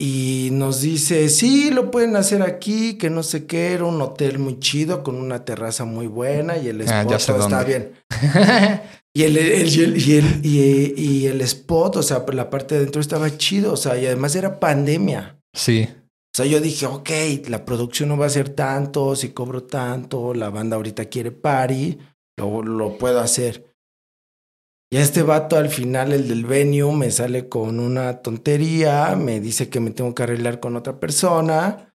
[0.06, 4.38] y nos dice, sí, lo pueden hacer aquí, que no sé qué, era un hotel
[4.38, 7.92] muy chido con una terraza muy buena y el spot ah, está bien.
[9.14, 13.00] y, el, y, el, y, el, y, el spot, o sea, la parte de adentro
[13.00, 15.40] estaba chido, o sea, y además era pandemia.
[15.54, 15.88] Sí.
[15.90, 17.10] O sea, yo dije, ok,
[17.48, 21.96] la producción no va a ser tanto, si cobro tanto, la banda ahorita quiere party,
[22.36, 23.73] lo, lo puedo hacer.
[24.90, 29.68] Y este vato al final, el del venue, me sale con una tontería, me dice
[29.68, 31.94] que me tengo que arreglar con otra persona.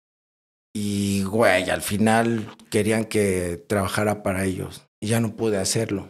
[0.74, 4.88] Y, güey, al final querían que trabajara para ellos.
[5.01, 6.09] Y ya no pude hacerlo.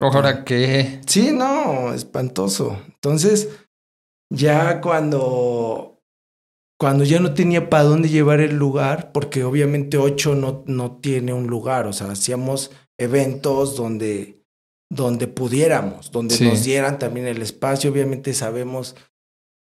[0.00, 1.02] ¿Ahora qué?
[1.06, 2.80] Sí, no, espantoso.
[2.86, 3.50] Entonces,
[4.32, 6.00] ya cuando,
[6.78, 11.34] cuando ya no tenía para dónde llevar el lugar, porque obviamente ocho no, no tiene
[11.34, 14.39] un lugar, o sea, hacíamos eventos donde
[14.90, 17.90] donde pudiéramos, donde nos dieran también el espacio.
[17.90, 18.96] Obviamente sabemos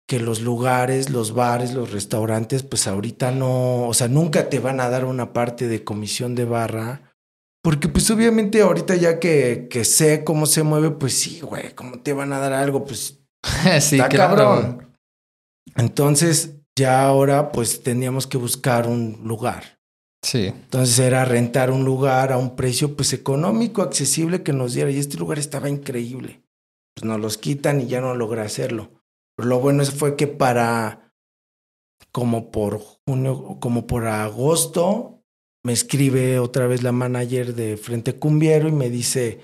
[0.09, 4.81] que los lugares, los bares, los restaurantes, pues ahorita no, o sea, nunca te van
[4.81, 7.15] a dar una parte de comisión de barra.
[7.63, 12.01] Porque pues obviamente ahorita ya que, que sé cómo se mueve, pues sí, güey, ¿cómo
[12.01, 12.85] te van a dar algo?
[12.85, 13.21] Pues
[13.81, 14.93] sí, está cabrón.
[15.77, 19.79] Entonces ya ahora pues teníamos que buscar un lugar.
[20.23, 20.47] Sí.
[20.47, 24.91] Entonces era rentar un lugar a un precio pues económico, accesible que nos diera.
[24.91, 26.43] Y este lugar estaba increíble.
[26.95, 28.91] Pues nos los quitan y ya no logré hacerlo.
[29.39, 31.15] Lo bueno fue que para
[32.13, 35.23] como por junio, como por agosto,
[35.65, 39.41] me escribe otra vez la manager de Frente Cumbiero y me dice,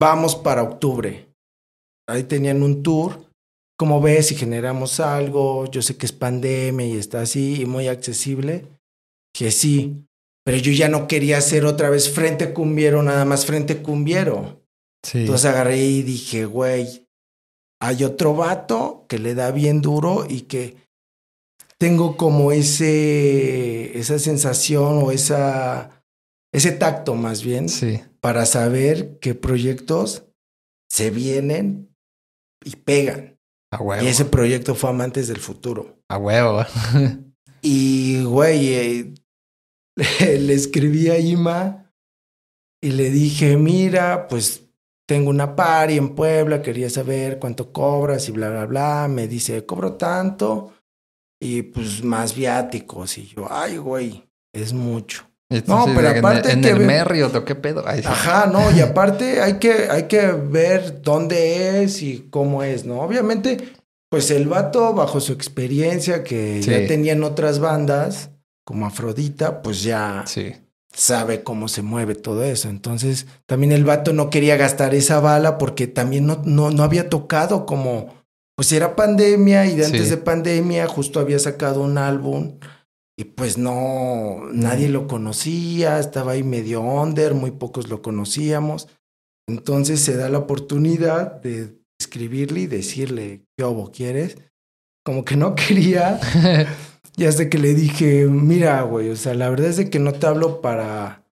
[0.00, 1.28] vamos para octubre.
[2.08, 3.30] Ahí tenían un tour.
[3.78, 7.88] Como ves, si generamos algo, yo sé que es pandemia y está así y muy
[7.88, 8.66] accesible,
[9.34, 10.06] que sí,
[10.46, 14.64] pero yo ya no quería hacer otra vez frente cumbiero, nada más frente cumbiero.
[15.04, 15.18] Sí.
[15.18, 17.08] Entonces agarré y dije, güey,
[17.82, 20.76] hay otro vato que le da bien duro y que
[21.78, 26.04] tengo como ese, esa sensación o esa,
[26.54, 28.00] ese tacto más bien sí.
[28.20, 30.26] para saber qué proyectos
[30.88, 31.92] se vienen
[32.64, 33.36] y pegan.
[33.72, 34.04] A huevo.
[34.04, 35.98] Y ese proyecto fue Amantes del Futuro.
[36.08, 36.64] A huevo.
[37.62, 39.12] y, güey,
[40.20, 41.92] le, escribí a Ima
[42.82, 44.62] y le dije, mira, pues
[45.06, 49.08] tengo una party en Puebla, quería saber cuánto cobras y bla, bla, bla.
[49.08, 50.74] Me dice, cobro tanto
[51.40, 53.16] y pues más viáticos.
[53.18, 55.24] Y yo, ay, güey, es mucho.
[55.66, 56.52] no, pero aparte.
[56.52, 57.84] En, el Merriot, qué pedo?
[57.86, 63.00] Ajá, no, y aparte hay que, hay que ver dónde es y cómo es, ¿no?
[63.00, 63.72] Obviamente,
[64.10, 68.30] pues el vato, bajo su experiencia que ya tenía en otras bandas,
[68.66, 70.24] como Afrodita, pues ya.
[70.26, 70.54] Sí
[70.96, 72.68] sabe cómo se mueve todo eso.
[72.70, 77.10] Entonces, también el vato no quería gastar esa bala porque también no, no, no había
[77.10, 78.14] tocado como,
[78.56, 82.58] pues era pandemia y de antes de pandemia justo había sacado un álbum
[83.18, 88.88] y pues no, nadie lo conocía, estaba ahí medio under, muy pocos lo conocíamos.
[89.46, 94.38] Entonces se da la oportunidad de escribirle y decirle, ¿qué obo quieres?
[95.04, 96.18] Como que no quería.
[97.16, 100.12] Y hasta que le dije, mira, güey, o sea, la verdad es de que no
[100.12, 101.24] te hablo para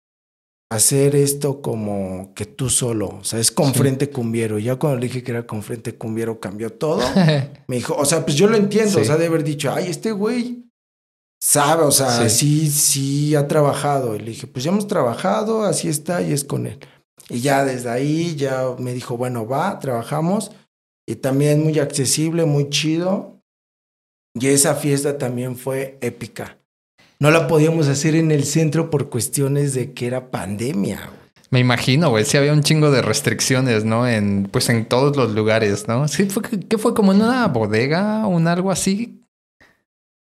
[0.70, 4.58] hacer esto como que tú solo, o sea, es con Frente Cumbiero.
[4.58, 7.02] Ya cuando le dije que era con Frente Cumbiero cambió todo.
[7.68, 10.10] Me dijo, o sea, pues yo lo entiendo, o sea, de haber dicho, ay, este
[10.12, 10.64] güey
[11.38, 12.70] sabe, o sea, sí.
[12.70, 14.16] sí, ha trabajado.
[14.16, 16.78] Y le dije, pues ya hemos trabajado, así está y es con él.
[17.28, 20.50] Y ya desde ahí ya me dijo, bueno, va, trabajamos.
[21.06, 23.33] Y también muy accesible, muy chido.
[24.34, 26.58] Y esa fiesta también fue épica.
[27.20, 31.10] No la podíamos hacer en el centro por cuestiones de que era pandemia.
[31.50, 32.24] Me imagino, güey.
[32.24, 34.08] Sí había un chingo de restricciones, ¿no?
[34.08, 36.08] En, pues en todos los lugares, ¿no?
[36.08, 36.94] Sí, fue, ¿qué fue?
[36.94, 39.22] ¿Como en una bodega o un algo así?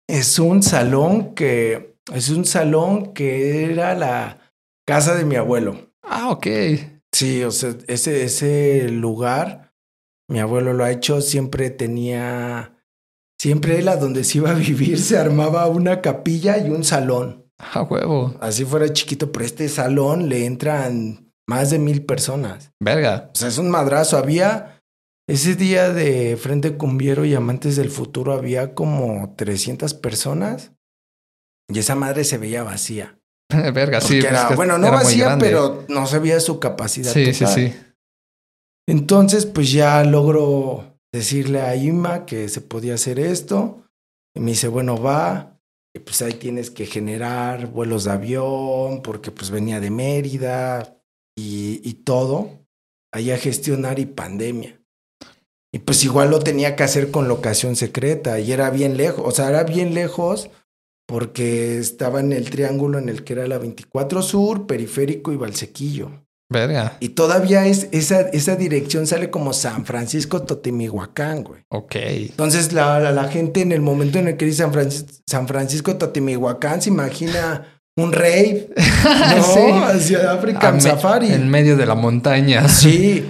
[0.08, 1.96] Es un salón que...
[2.14, 4.52] Es un salón que era la
[4.86, 5.92] casa de mi abuelo.
[6.04, 6.48] Ah, ok.
[7.12, 9.74] Sí, o sea, ese, ese lugar,
[10.30, 12.75] mi abuelo lo ha hecho, siempre tenía
[13.40, 17.46] Siempre él a donde se iba a vivir se armaba una capilla y un salón.
[17.58, 18.36] A huevo.
[18.42, 22.72] Así fuera chiquito, pero este salón le entran más de mil personas.
[22.80, 23.30] Verga.
[23.34, 24.18] O sea, es un madrazo.
[24.18, 24.82] Había
[25.28, 30.72] ese día de Frente Cumbiero y Amantes del Futuro, había como 300 personas
[31.68, 33.20] y esa madre se veía vacía.
[33.50, 34.22] Verga, sí.
[34.22, 37.12] Pues bueno, no vacía, pero no se veía su capacidad.
[37.12, 37.74] Sí, sí, sí.
[38.88, 43.84] Entonces, pues ya logró decirle a Ima que se podía hacer esto.
[44.36, 45.60] Y me dice, bueno, va.
[45.94, 51.02] Y pues ahí tienes que generar vuelos de avión, porque pues venía de Mérida
[51.36, 52.68] y, y todo.
[53.14, 54.80] Ahí a gestionar y pandemia.
[55.76, 59.32] Y pues igual lo tenía que hacer con locación secreta y era bien lejos, o
[59.32, 60.50] sea, era bien lejos
[61.06, 66.25] porque estaba en el triángulo en el que era la 24 Sur, Periférico y Valsequillo.
[66.50, 66.98] Verga.
[67.00, 71.64] Y todavía es, esa, esa dirección sale como San Francisco Totimihuacán, güey.
[71.70, 71.96] Ok.
[71.96, 75.96] Entonces la, la, gente en el momento en el que dice San, Francisco, San Francisco
[75.96, 79.86] Totimihuacán se imagina un rey, ¿no?
[79.86, 81.32] Hacia África en safari.
[81.32, 82.68] En medio de la montaña.
[82.70, 83.28] Sí.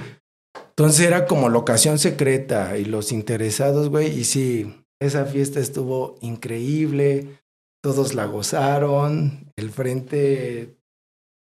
[0.78, 4.20] Entonces era como locación secreta y los interesados, güey.
[4.20, 7.40] Y sí, esa fiesta estuvo increíble.
[7.82, 9.54] Todos la gozaron.
[9.56, 10.76] El frente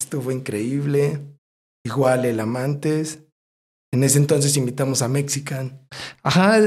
[0.00, 1.20] estuvo increíble.
[1.84, 3.20] Igual el Amantes.
[3.92, 5.80] En ese entonces invitamos a Mexican.
[6.22, 6.58] Ajá,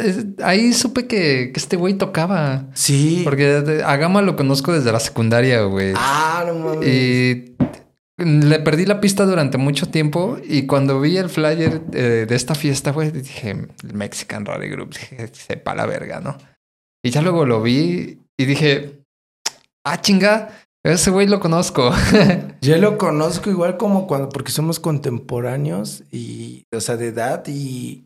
[0.43, 2.67] ahí supe que, este güey tocaba.
[2.73, 3.21] Sí.
[3.23, 5.93] Porque a Gama lo conozco desde la secundaria, güey.
[5.95, 6.88] Ah, no mames.
[6.88, 7.56] Y
[8.17, 12.91] le perdí la pista durante mucho tiempo y cuando vi el flyer de, esta fiesta,
[12.91, 16.38] güey, dije, Mexican Rally Group, dije, sepa la verga, ¿no?
[17.04, 19.04] Y ya luego lo vi y dije,
[19.86, 20.49] ah, chinga,
[20.84, 21.91] ese güey lo conozco.
[22.62, 28.04] Yo lo conozco igual como cuando, porque somos contemporáneos y, o sea, de edad y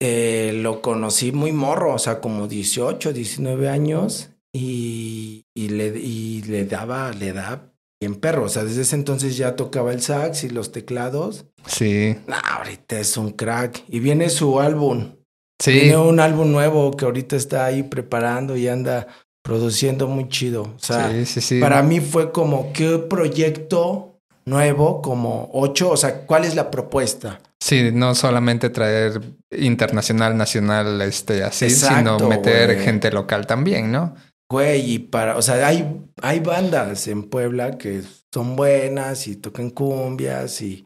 [0.00, 6.42] eh, lo conocí muy morro, o sea, como 18, 19 años y, y, le, y
[6.42, 10.42] le daba, le da bien perro, o sea, desde ese entonces ya tocaba el sax
[10.42, 11.46] y los teclados.
[11.66, 12.16] Sí.
[12.26, 15.14] ahorita es un crack y viene su álbum.
[15.62, 15.78] Sí.
[15.78, 19.06] Tiene un álbum nuevo que ahorita está ahí preparando y anda
[19.42, 20.62] produciendo muy chido.
[20.62, 21.12] O sea,
[21.60, 27.40] para mí fue como qué proyecto nuevo, como ocho, o sea, ¿cuál es la propuesta?
[27.60, 29.20] Sí, no solamente traer
[29.50, 34.14] internacional, nacional, este, así, sino meter gente local también, ¿no?
[34.50, 39.70] Güey, y para, o sea, hay, hay bandas en Puebla que son buenas y tocan
[39.70, 40.84] cumbias y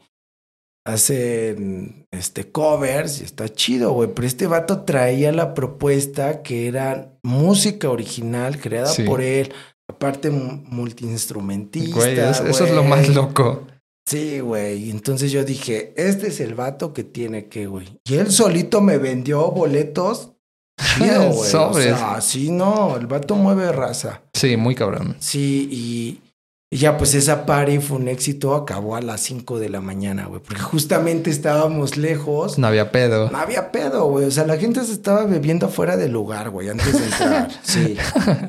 [0.87, 4.09] hacen este covers y está chido, güey.
[4.13, 9.53] Pero este vato traía la propuesta que era música original creada por él,
[9.89, 11.95] aparte multiinstrumentista.
[11.95, 13.67] Güey, eso, es lo más loco.
[14.07, 14.89] Sí, güey.
[14.89, 17.99] Entonces yo dije, este es el vato que tiene que, güey.
[18.05, 20.31] Y él solito me vendió boletos.
[20.97, 21.53] Chido, güey.
[21.53, 24.21] O sea, sí, no, el vato mueve raza.
[24.33, 25.17] Sí, muy cabrón.
[25.19, 26.26] Sí, y
[26.69, 30.25] Y ya pues esa party fue un éxito, acabó a las 5 de la mañana,
[30.25, 32.57] güey, porque justamente estábamos lejos.
[32.57, 33.31] No había pedo.
[33.31, 34.25] No había pedo, güey.
[34.25, 37.51] O sea, la gente se estaba bebiendo afuera del lugar, güey, antes de entrar.
[37.63, 37.95] sí.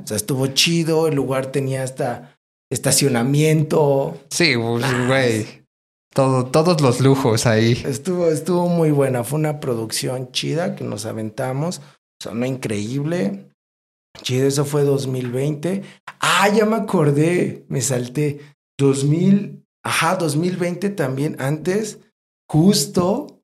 [0.02, 2.36] O sea, estuvo chido, el lugar tenía hasta
[2.70, 4.18] estacionamiento.
[4.30, 5.46] Sí, güey.
[6.12, 7.80] Todo, todos los lujos ahí.
[7.86, 9.22] Estuvo, estuvo muy buena.
[9.22, 11.80] Fue una producción chida que nos aventamos.
[12.20, 13.47] Sonó increíble.
[14.22, 15.82] Chido, eso fue 2020.
[16.20, 18.40] Ah, ya me acordé, me salté.
[18.78, 22.00] 2000, ajá, 2020 también, antes,
[22.48, 23.42] justo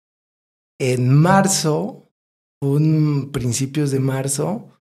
[0.80, 2.10] en marzo,
[2.62, 4.80] un principios de marzo,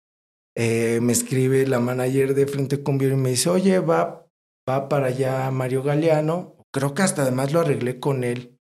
[0.55, 4.27] eh, me escribe la manager de Frente con y me dice, oye, va,
[4.67, 6.55] va para allá Mario Galeano.
[6.73, 8.57] Creo que hasta además lo arreglé con él,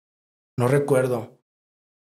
[0.58, 1.40] no recuerdo.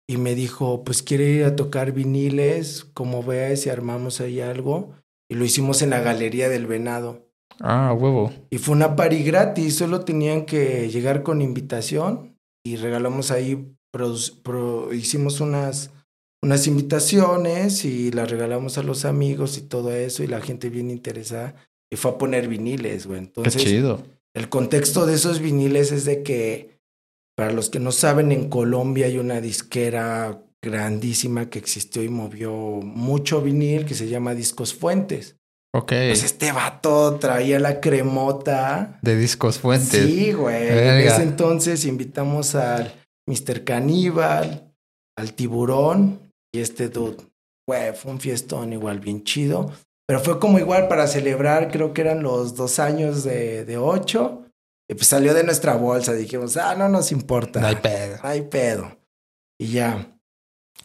[0.08, 4.96] Y me dijo, pues quiere ir a tocar viniles, como veas si armamos ahí algo
[5.34, 7.28] y lo hicimos en la Galería del Venado.
[7.60, 8.32] Ah, huevo.
[8.52, 13.76] Y fue una party gratis, solo tenían que llegar con invitación y regalamos ahí,
[14.92, 15.90] hicimos unas,
[16.44, 20.92] unas invitaciones y las regalamos a los amigos y todo eso y la gente bien
[20.92, 21.56] interesada
[21.92, 23.18] y fue a poner viniles, güey.
[23.18, 24.04] Entonces, Qué chido.
[24.36, 26.78] El contexto de esos viniles es de que,
[27.36, 32.52] para los que no saben, en Colombia hay una disquera grandísima que existió y movió
[32.52, 35.36] mucho vinil que se llama Discos Fuentes.
[35.76, 35.90] Ok.
[35.90, 39.00] Pues este vato traía la cremota.
[39.02, 40.06] De Discos Fuentes.
[40.06, 40.70] Sí, güey.
[40.70, 42.94] En ese entonces invitamos al
[43.28, 43.64] Mr.
[43.64, 44.74] Caníbal,
[45.18, 47.18] al Tiburón y este dude.
[47.68, 49.72] Güey, fue un fiestón igual bien chido.
[50.08, 54.46] Pero fue como igual para celebrar, creo que eran los dos años de, de ocho.
[54.90, 56.14] Y pues salió de nuestra bolsa.
[56.14, 57.62] Dijimos, ah, no nos importa.
[57.62, 58.18] No hay pedo.
[58.22, 58.98] No hay pedo.
[59.60, 60.13] Y ya.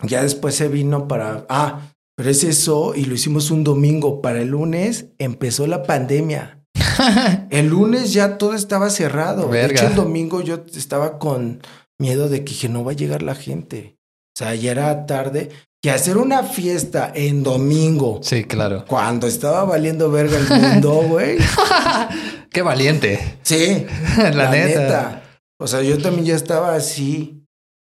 [0.03, 4.21] Ya después se vino para, ah, pero es eso y lo hicimos un domingo.
[4.21, 6.65] Para el lunes empezó la pandemia.
[7.51, 9.49] el lunes ya todo estaba cerrado.
[9.49, 11.61] De hecho, el domingo yo estaba con
[11.99, 13.99] miedo de que no va a llegar la gente.
[14.37, 15.51] O sea, ya era tarde.
[15.81, 18.19] Que hacer una fiesta en domingo.
[18.23, 18.85] Sí, claro.
[18.89, 21.39] Cuando estaba valiendo verga el mundo, güey.
[22.51, 23.39] Qué valiente.
[23.43, 23.87] Sí,
[24.17, 25.23] la, neta.
[25.61, 27.38] O sea, yo también ya estaba así.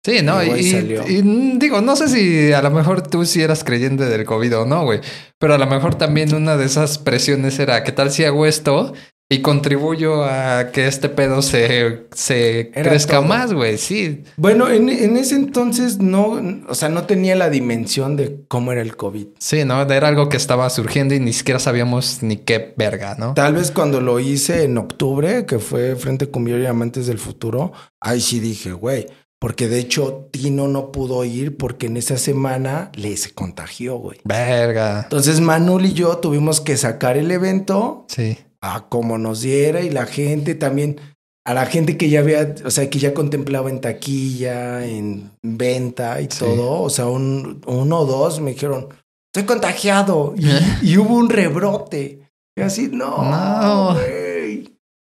[0.06, 0.40] Sí, ¿no?
[0.40, 4.58] Y, mm, digo, no sé si a lo mejor tú sí eras creyente del COVID
[4.58, 5.00] o no, güey.
[5.40, 8.92] Pero a lo mejor también una de esas presiones era, ¿qué tal si hago esto
[9.28, 13.78] y contribuyo a que este pedo se, se crezca más, güey?
[13.78, 14.22] Sí.
[14.36, 18.82] Bueno, en, en, ese entonces no, o sea, no tenía la dimensión de cómo era
[18.82, 19.26] el COVID.
[19.40, 19.82] Sí, ¿no?
[19.82, 23.34] Era algo que estaba surgiendo y ni siquiera sabíamos ni qué verga, ¿no?
[23.34, 27.72] Tal vez cuando lo hice en octubre, que fue frente con y Amantes del Futuro,
[28.00, 32.90] ahí sí dije, güey porque de hecho Tino no pudo ir porque en esa semana
[32.94, 34.18] le se contagió, güey.
[34.24, 35.02] Verga.
[35.02, 38.06] Entonces Manuel y yo tuvimos que sacar el evento.
[38.08, 38.38] Sí.
[38.62, 41.00] A como nos diera y la gente también,
[41.44, 46.20] a la gente que ya había, o sea, que ya contemplaba en taquilla, en venta
[46.20, 46.80] y todo.
[46.80, 48.88] O sea, un, uno o dos me dijeron,
[49.32, 50.34] estoy contagiado.
[50.82, 52.30] Y, hubo un rebrote.
[52.56, 53.22] Y así, no.
[53.22, 53.96] No.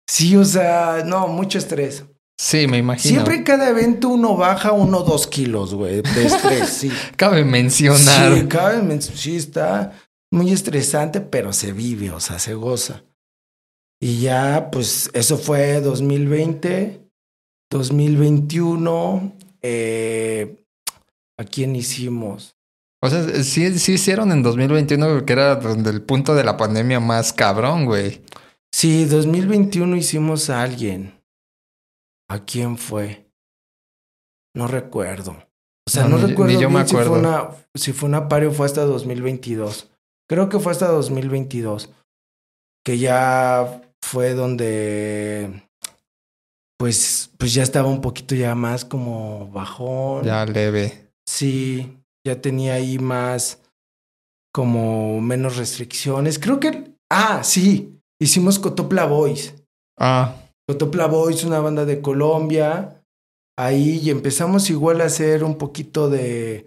[0.09, 2.05] Sí, o sea, no, mucho estrés.
[2.39, 3.15] Sí, me imagino.
[3.15, 6.91] Siempre en cada evento uno baja uno o dos kilos, güey, de estrés, sí.
[7.17, 8.35] cabe mencionar.
[8.35, 9.19] Sí, cabe mencionar.
[9.19, 9.93] Sí, está
[10.31, 13.03] muy estresante, pero se vive, o sea, se goza.
[14.01, 17.01] Y ya, pues, eso fue 2020,
[17.71, 19.33] 2021.
[19.63, 20.57] Eh,
[21.39, 22.57] ¿A quién hicimos?
[23.03, 27.01] O sea, sí, sí hicieron en 2021, que era donde el punto de la pandemia
[27.01, 28.21] más cabrón, güey.
[28.73, 31.15] Sí, 2021 hicimos a alguien.
[32.29, 33.31] ¿A quién fue?
[34.55, 35.33] No recuerdo.
[35.89, 37.05] O sea, no, recuerdo yo me acuerdo.
[37.05, 39.91] si fue una, si fue una pario fue hasta 2022.
[40.29, 41.93] Creo que fue hasta 2022.
[42.85, 45.63] Que ya fue donde
[46.79, 50.25] pues pues ya estaba un poquito ya más como bajón.
[50.25, 51.13] Ya leve.
[51.29, 53.63] Sí, ya tenía ahí más
[54.53, 56.39] como menos restricciones.
[56.39, 59.55] Creo que ah, sí, hicimos Cotopla Boys.
[59.99, 60.35] Ah.
[60.69, 63.03] Cotopla Boys, una banda de Colombia.
[63.59, 66.67] Ahí y empezamos igual a hacer un poquito de,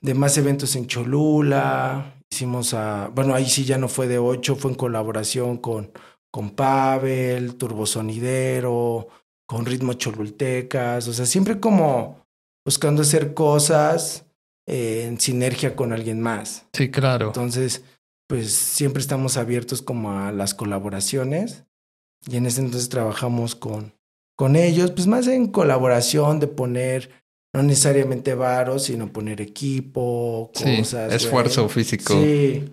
[0.00, 2.14] de más eventos en Cholula.
[2.30, 5.90] Hicimos a, bueno, ahí sí ya no fue de ocho, fue en colaboración con,
[6.30, 9.08] con Pavel, Turbosonidero,
[9.46, 11.08] con Ritmo Cholultecas.
[11.08, 12.26] O sea, siempre como
[12.66, 14.26] buscando hacer cosas
[14.66, 16.66] en sinergia con alguien más.
[16.74, 17.28] Sí, claro.
[17.28, 17.82] Entonces,
[18.28, 21.64] pues siempre estamos abiertos como a las colaboraciones.
[22.28, 23.94] Y en ese entonces trabajamos con,
[24.36, 27.10] con ellos, pues más en colaboración de poner,
[27.54, 31.12] no necesariamente varos, sino poner equipo, cosas.
[31.12, 32.12] esfuerzo físico.
[32.12, 32.70] Sí,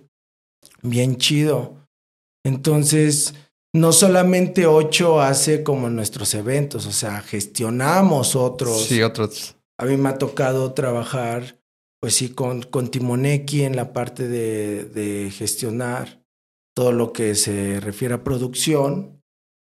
[0.81, 1.87] bien chido.
[2.45, 3.33] Entonces,
[3.73, 8.85] no solamente Ocho hace como nuestros eventos, o sea, gestionamos otros.
[8.85, 9.55] Sí, otros.
[9.79, 11.59] A mí me ha tocado trabajar,
[12.01, 16.23] pues sí, con, con Timoneki en la parte de, de gestionar
[16.75, 19.14] todo lo que se refiere a producción,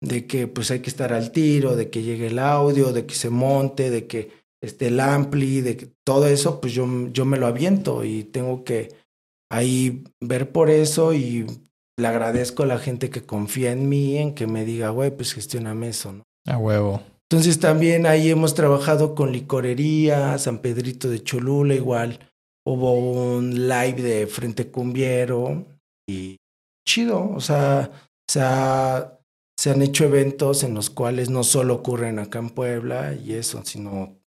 [0.01, 3.15] de que pues hay que estar al tiro, de que llegue el audio, de que
[3.15, 4.31] se monte, de que
[4.61, 8.63] esté el ampli, de que todo eso, pues yo, yo me lo aviento y tengo
[8.63, 8.89] que
[9.51, 11.45] ahí ver por eso y
[11.99, 15.33] le agradezco a la gente que confía en mí, en que me diga, güey, pues
[15.33, 16.23] gestioname eso, ¿no?
[16.45, 17.01] A huevo.
[17.29, 22.19] Entonces también ahí hemos trabajado con licorería, San Pedrito de Cholula igual.
[22.65, 25.65] Hubo un live de Frente Cumbiero
[26.07, 26.37] y
[26.87, 27.91] chido, o sea,
[28.29, 29.16] se, ha-
[29.57, 33.63] se han hecho eventos en los cuales no solo ocurren acá en Puebla y eso,
[33.65, 34.17] sino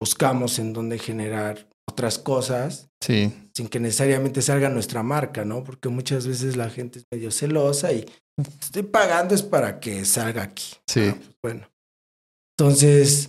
[0.00, 5.62] buscamos en dónde generar otras cosas Sí, sin que necesariamente salga nuestra marca, ¿no?
[5.62, 8.06] Porque muchas veces la gente es medio celosa y
[8.62, 10.72] estoy pagando es para que salga aquí.
[10.86, 11.08] Sí.
[11.10, 11.70] Ah, pues, bueno.
[12.56, 13.28] Entonces,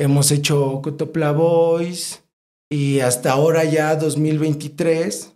[0.00, 2.24] hemos hecho Cotopla Boys
[2.68, 5.32] y hasta ahora ya 2023,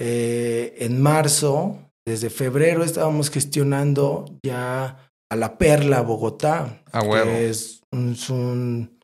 [0.00, 1.78] eh, en marzo,
[2.08, 6.82] desde febrero estábamos gestionando ya a La Perla, Bogotá.
[6.92, 7.30] A que huevo.
[7.30, 9.00] Es un, es un,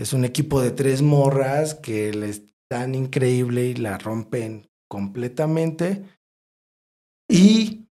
[0.00, 6.04] es un equipo de tres morras que les dan increíble y la rompen completamente.
[7.28, 7.86] Y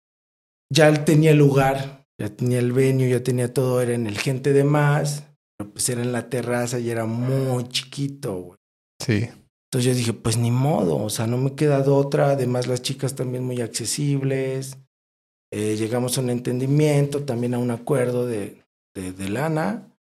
[0.72, 4.64] ya tenía lugar, ya tenía el venue, ya tenía todo, era en el Gente de
[4.64, 5.24] Más,
[5.56, 8.58] pero pues era en la terraza y era muy chiquito, güey.
[9.02, 9.28] sí.
[9.70, 12.30] Entonces yo dije, pues ni modo, o sea, no me queda de otra.
[12.30, 14.76] Además, las chicas también muy accesibles.
[15.52, 18.64] Eh, llegamos a un entendimiento, también a un acuerdo de,
[18.94, 19.96] de, lana.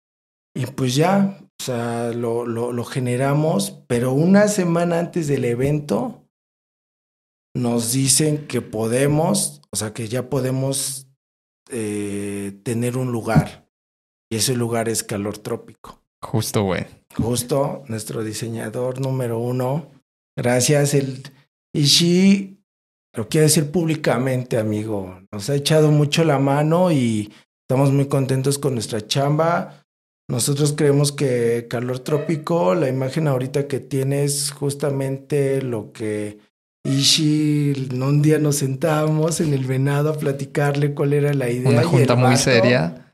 [0.55, 6.23] Y pues ya, o sea, lo, lo, lo generamos, pero una semana antes del evento
[7.53, 11.09] nos dicen que podemos, o sea, que ya podemos
[11.69, 13.69] eh, tener un lugar.
[14.31, 16.85] Y ese lugar es calor trópico Justo, güey.
[17.15, 19.91] justo nuestro diseñador número uno.
[20.35, 20.93] Gracias.
[20.93, 21.23] El
[21.73, 22.59] Ishi,
[23.15, 25.19] lo quiero decir públicamente, amigo.
[25.31, 27.31] Nos ha echado mucho la mano y
[27.67, 29.83] estamos muy contentos con nuestra chamba.
[30.29, 36.39] Nosotros creemos que calor trópico, la imagen ahorita que tienes, justamente lo que
[36.85, 41.69] Ishi, un día nos sentábamos en el venado a platicarle cuál era la idea.
[41.69, 43.06] Una y el junta muy vato- seria.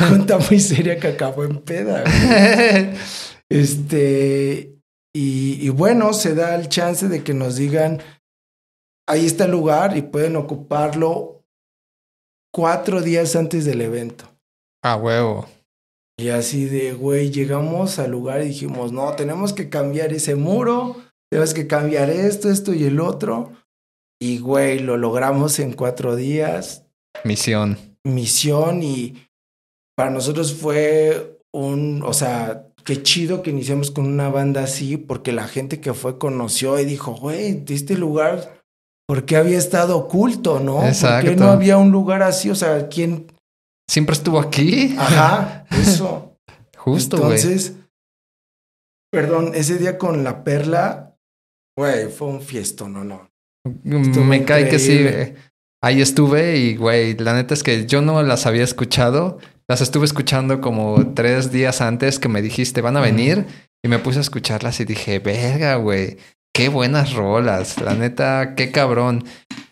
[0.00, 2.02] Una junta muy seria que acabó en peda.
[2.02, 2.96] güey.
[3.48, 4.76] Este,
[5.14, 8.00] y, y bueno, se da el chance de que nos digan,
[9.08, 11.42] ahí está el lugar y pueden ocuparlo
[12.54, 14.26] cuatro días antes del evento.
[14.82, 15.48] A huevo.
[16.18, 20.96] Y así de, güey, llegamos al lugar y dijimos, no, tenemos que cambiar ese muro,
[21.30, 23.52] tenemos que cambiar esto, esto y el otro.
[24.20, 26.84] Y, güey, lo logramos en cuatro días
[27.24, 27.78] Misión.
[28.04, 29.16] misión y
[30.00, 35.30] para nosotros fue un, o sea, qué chido que iniciamos con una banda así, porque
[35.30, 38.62] la gente que fue conoció y dijo, güey, de este lugar,
[39.06, 40.76] ¿por qué había estado oculto, no?
[40.76, 41.34] ¿Por qué Exacto.
[41.36, 42.48] no había un lugar así?
[42.48, 43.26] O sea, ¿quién?
[43.90, 44.96] Siempre estuvo aquí.
[44.98, 46.34] Ajá, eso.
[46.78, 47.32] Justo, güey.
[47.32, 47.74] Entonces,
[49.12, 51.14] perdón, ese día con la perla,
[51.76, 53.28] güey, fue un fiesto, no, no.
[53.84, 54.96] estuvo Me cae que sí.
[54.98, 55.36] eh,
[55.82, 59.38] Ahí estuve y, güey, la neta es que yo no las había escuchado.
[59.70, 63.46] Las estuve escuchando como tres días antes que me dijiste, van a venir.
[63.84, 66.16] Y me puse a escucharlas y dije, verga, güey,
[66.52, 67.80] qué buenas rolas.
[67.80, 69.24] La neta, qué cabrón.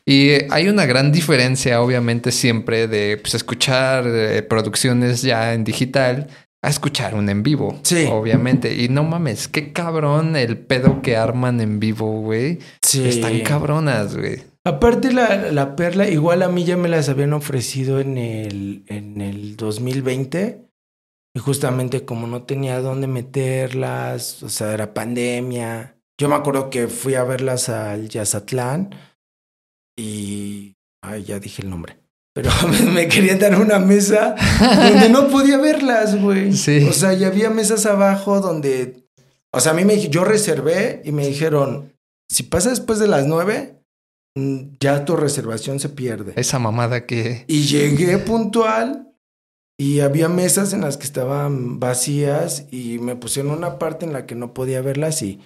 [0.07, 6.29] Y hay una gran diferencia, obviamente, siempre de pues, escuchar eh, producciones ya en digital
[6.63, 7.81] a escuchar un en vivo.
[7.83, 8.07] Sí.
[8.09, 8.77] Obviamente.
[8.77, 12.61] Y no mames, qué cabrón el pedo que arman en vivo, güey.
[12.83, 13.09] Sí.
[13.09, 14.45] Están cabronas, güey.
[14.69, 19.23] Aparte la, la perla, igual a mí ya me las habían ofrecido en el, en
[19.23, 20.69] el 2020
[21.35, 25.97] y justamente como no tenía dónde meterlas, o sea, era pandemia.
[26.21, 28.95] Yo me acuerdo que fui a verlas al Yazatlán
[29.97, 30.75] y...
[31.01, 32.01] Ay, ya dije el nombre.
[32.35, 32.51] Pero
[32.93, 36.53] me querían dar una mesa donde no podía verlas, güey.
[36.57, 36.87] Sí.
[36.87, 39.09] O sea, ya había mesas abajo donde...
[39.51, 41.95] O sea, a mí me yo reservé y me dijeron,
[42.29, 43.78] si pasa después de las nueve,
[44.81, 46.33] ya tu reservación se pierde.
[46.37, 47.45] Esa mamada que...
[47.49, 49.13] Y llegué puntual
[49.81, 54.27] y había mesas en las que estaban vacías y me pusieron una parte en la
[54.27, 55.41] que no podía verlas y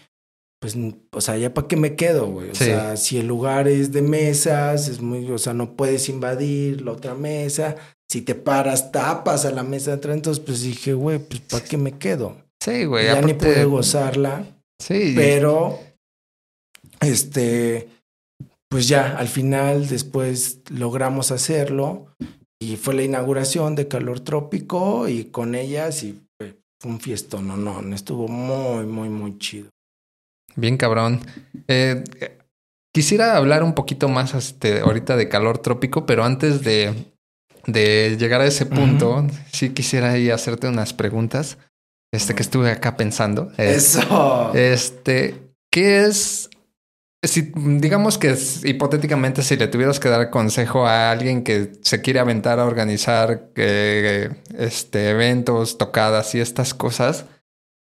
[0.60, 0.76] pues,
[1.12, 2.50] o sea, ya para qué me quedo, güey.
[2.50, 2.66] O Sí.
[2.66, 6.92] sea, si el lugar es de mesas, es muy, o sea, no puedes invadir la
[6.92, 7.74] otra mesa.
[8.08, 10.14] Si te paras, tapas a la mesa de atrás.
[10.14, 12.36] Entonces, pues dije, güey, pues para qué me quedo.
[12.62, 13.06] Sí, güey.
[13.06, 14.46] ya ni aparte- pude gozarla.
[14.80, 15.14] Sí.
[15.16, 15.80] Pero,
[17.00, 17.88] este,
[18.72, 22.06] pues ya, al final, después logramos hacerlo.
[22.58, 27.56] Y fue la inauguración de Calor Trópico y con ellas y fue un fiestón, no,
[27.56, 29.68] no, estuvo muy, muy, muy chido.
[30.56, 31.20] Bien cabrón.
[31.68, 32.02] Eh,
[32.94, 37.12] quisiera hablar un poquito más este, ahorita de Calor Trópico, pero antes de,
[37.66, 41.58] de llegar a ese punto, sí quisiera ahí hacerte unas preguntas.
[42.10, 43.52] Este que estuve acá pensando.
[43.58, 44.52] Eso.
[44.54, 46.48] Este, ¿qué es
[47.22, 52.18] si, digamos que hipotéticamente si le tuvieras que dar consejo a alguien que se quiere
[52.18, 57.26] aventar a organizar eh, este, eventos, tocadas y estas cosas,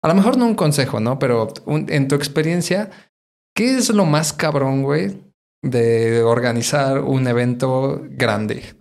[0.03, 1.19] a lo mejor no un consejo, ¿no?
[1.19, 2.89] Pero en tu experiencia,
[3.55, 5.21] ¿qué es lo más cabrón, güey,
[5.61, 8.76] de organizar un evento grande?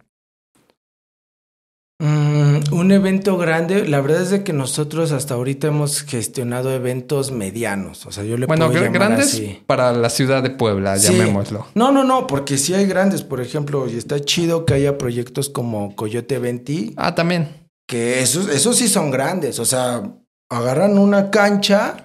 [1.98, 7.32] Mm, un evento grande, la verdad es de que nosotros hasta ahorita hemos gestionado eventos
[7.32, 8.04] medianos.
[8.04, 11.66] O sea, yo le bueno, grandes para la ciudad de Puebla, llamémoslo.
[11.74, 15.48] No, no, no, porque sí hay grandes, por ejemplo, y está chido que haya proyectos
[15.48, 16.92] como Coyote Venti.
[16.96, 17.48] Ah, también.
[17.88, 19.58] Que esos, esos sí son grandes.
[19.58, 20.02] O sea,
[20.50, 21.96] agarran una cancha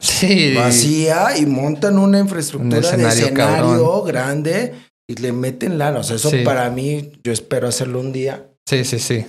[0.55, 4.73] vacía y montan una infraestructura de escenario grande
[5.05, 5.99] y le meten lana.
[5.99, 8.47] O sea, eso para mí, yo espero hacerlo un día.
[8.65, 9.25] Sí, sí, sí.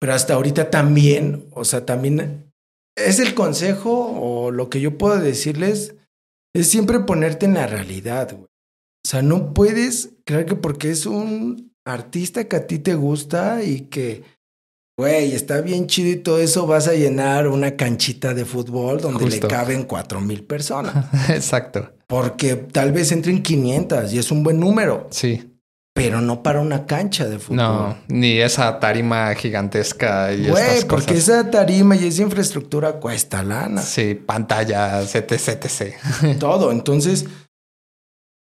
[0.00, 2.52] Pero hasta ahorita también, o sea, también
[2.96, 5.94] es el consejo o lo que yo puedo decirles
[6.54, 8.44] es siempre ponerte en la realidad, güey.
[8.44, 13.62] O sea, no puedes creer que porque es un artista que a ti te gusta
[13.62, 14.22] y que,
[14.98, 19.26] güey, está bien chido y todo eso, vas a llenar una canchita de fútbol donde
[19.26, 21.06] le caben cuatro mil personas.
[21.30, 21.92] Exacto.
[22.06, 25.06] Porque tal vez entren 500 y es un buen número.
[25.10, 25.47] Sí
[25.98, 27.56] pero no para una cancha de fútbol.
[27.56, 33.82] No, ni esa tarima gigantesca y Güey, porque esa tarima y esa infraestructura cuesta lana.
[33.82, 36.38] Sí, pantallas, etc, etc.
[36.38, 36.70] Todo.
[36.70, 37.26] Entonces,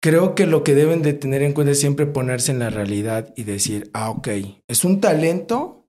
[0.02, 3.34] creo que lo que deben de tener en cuenta es siempre ponerse en la realidad
[3.38, 4.28] y decir, ah, ok,
[4.68, 5.88] es un talento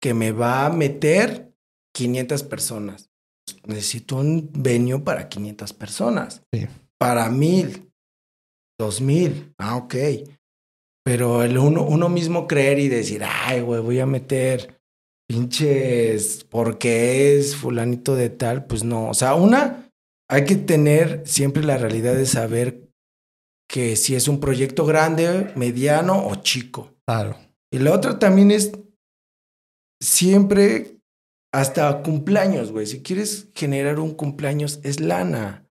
[0.00, 1.52] que me va a meter
[1.94, 3.10] 500 personas.
[3.64, 6.42] Necesito un venio para 500 personas.
[6.52, 6.66] Sí.
[6.98, 7.92] Para mil,
[8.78, 9.54] dos mil.
[9.58, 9.94] Ah, ok
[11.06, 14.80] pero el uno, uno mismo creer y decir, ay, güey, voy a meter
[15.28, 19.10] pinches porque es fulanito de tal, pues no.
[19.10, 19.88] O sea, una,
[20.28, 22.90] hay que tener siempre la realidad de saber
[23.70, 26.92] que si es un proyecto grande, mediano o chico.
[27.06, 27.36] Claro.
[27.72, 28.72] Y la otra también es
[30.02, 30.96] siempre
[31.54, 32.86] hasta cumpleaños, güey.
[32.86, 35.68] Si quieres generar un cumpleaños, es lana.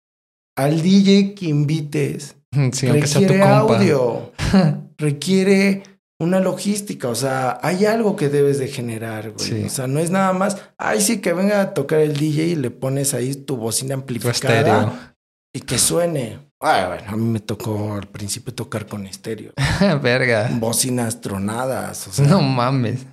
[0.56, 2.36] Al DJ que invites.
[2.72, 3.58] Sí, aunque sea tu compa.
[3.58, 4.32] audio.
[4.98, 5.84] requiere
[6.20, 9.66] una logística, o sea, hay algo que debes de generar, güey.
[9.66, 12.56] O sea, no es nada más, ay, sí, que venga a tocar el DJ y
[12.56, 15.16] le pones ahí tu bocina amplificada
[15.54, 16.40] y que suene.
[16.60, 19.52] Ay, bueno, a mí me tocó al principio tocar con estéreo.
[20.02, 20.50] Verga.
[20.54, 22.26] Bocinas tronadas, o sea.
[22.26, 23.06] No mames.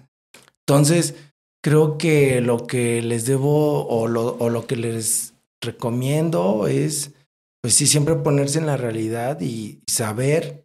[0.67, 1.15] Entonces,
[1.63, 7.13] creo que lo que les debo o lo, o lo que les recomiendo es,
[7.61, 10.65] pues sí, siempre ponerse en la realidad y saber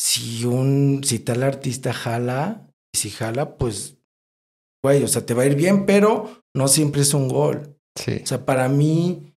[0.00, 3.98] si un, si tal artista jala, y si jala, pues,
[4.82, 7.76] güey, o sea, te va a ir bien, pero no siempre es un gol.
[7.96, 8.20] Sí.
[8.22, 9.34] O sea, para mí,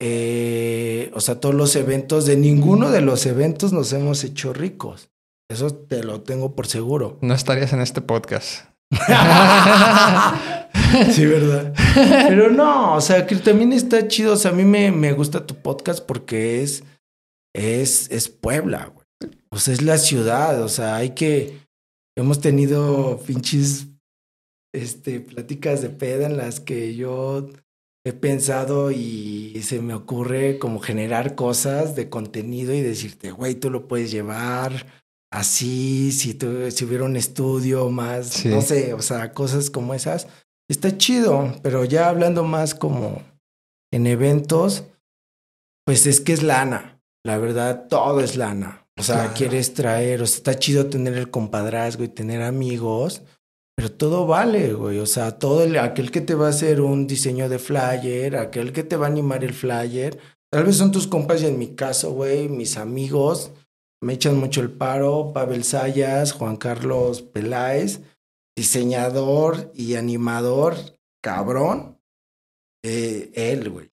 [0.00, 5.10] eh, o sea, todos los eventos, de ninguno de los eventos nos hemos hecho ricos.
[5.50, 7.18] Eso te lo tengo por seguro.
[7.20, 8.70] No estarías en este podcast.
[11.12, 11.74] sí, ¿verdad?
[11.94, 14.32] Pero no, o sea, que también está chido.
[14.32, 16.84] O sea, a mí me, me gusta tu podcast porque es,
[17.54, 18.99] es, es Puebla, güey
[19.48, 21.58] pues es la ciudad, o sea, hay que,
[22.16, 23.88] hemos tenido pinches,
[24.72, 27.48] este, pláticas de peda en las que yo
[28.04, 33.68] he pensado y se me ocurre como generar cosas de contenido y decirte, güey, tú
[33.70, 34.86] lo puedes llevar
[35.32, 36.36] así, si,
[36.70, 40.26] si hubiera un estudio más, no sé, o sea, cosas como esas.
[40.68, 43.22] Está chido, pero ya hablando más como
[43.92, 44.84] en eventos,
[45.84, 47.00] pues es que es lana.
[47.24, 48.86] La verdad, todo es lana.
[49.00, 53.22] O sea, quieres traer, o sea, está chido tener el compadrazgo y tener amigos,
[53.74, 54.98] pero todo vale, güey.
[54.98, 58.72] O sea, todo el, aquel que te va a hacer un diseño de flyer, aquel
[58.72, 60.18] que te va a animar el flyer,
[60.52, 63.52] tal vez son tus compas y en mi caso, güey, mis amigos
[64.02, 68.00] me echan mucho el paro, Pavel Sayas, Juan Carlos Peláez,
[68.56, 70.76] diseñador y animador,
[71.22, 71.98] cabrón,
[72.82, 73.90] eh, él, güey.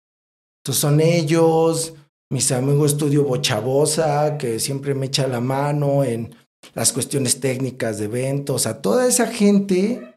[0.60, 1.94] Entonces son ellos,
[2.32, 6.34] mis amigos estudio Bochabosa, que siempre me echa la mano en
[6.72, 10.16] las cuestiones técnicas de eventos, a toda esa gente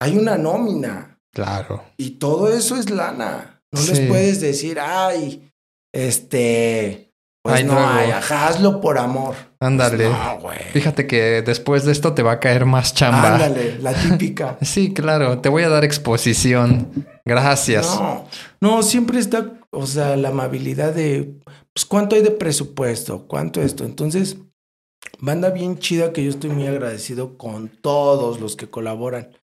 [0.00, 1.20] hay una nómina.
[1.34, 1.84] Claro.
[1.98, 3.62] Y todo eso es lana.
[3.70, 5.52] No les puedes decir, ay,
[5.92, 7.12] este,
[7.44, 7.88] Pues Ay, no luego.
[7.88, 9.34] hay, ajá, hazlo por amor.
[9.60, 10.08] Ándale.
[10.40, 10.72] Pues no.
[10.72, 13.34] Fíjate que después de esto te va a caer más chamba.
[13.34, 14.56] Ándale, la típica.
[14.62, 17.06] Sí, claro, te voy a dar exposición.
[17.22, 18.00] Gracias.
[18.00, 18.26] No,
[18.62, 21.34] no, siempre está, o sea, la amabilidad de,
[21.74, 23.26] pues, ¿cuánto hay de presupuesto?
[23.28, 23.84] ¿Cuánto esto?
[23.84, 24.38] Entonces,
[25.18, 29.36] banda bien chida que yo estoy muy agradecido con todos los que colaboran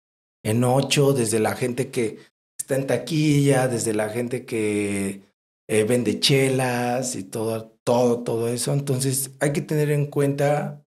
[0.46, 2.20] en ocho, desde la gente que
[2.58, 5.22] está en taquilla, desde la gente que
[5.68, 8.72] eh, vende chelas y todo, todo, todo eso.
[8.72, 10.86] Entonces, hay que tener en cuenta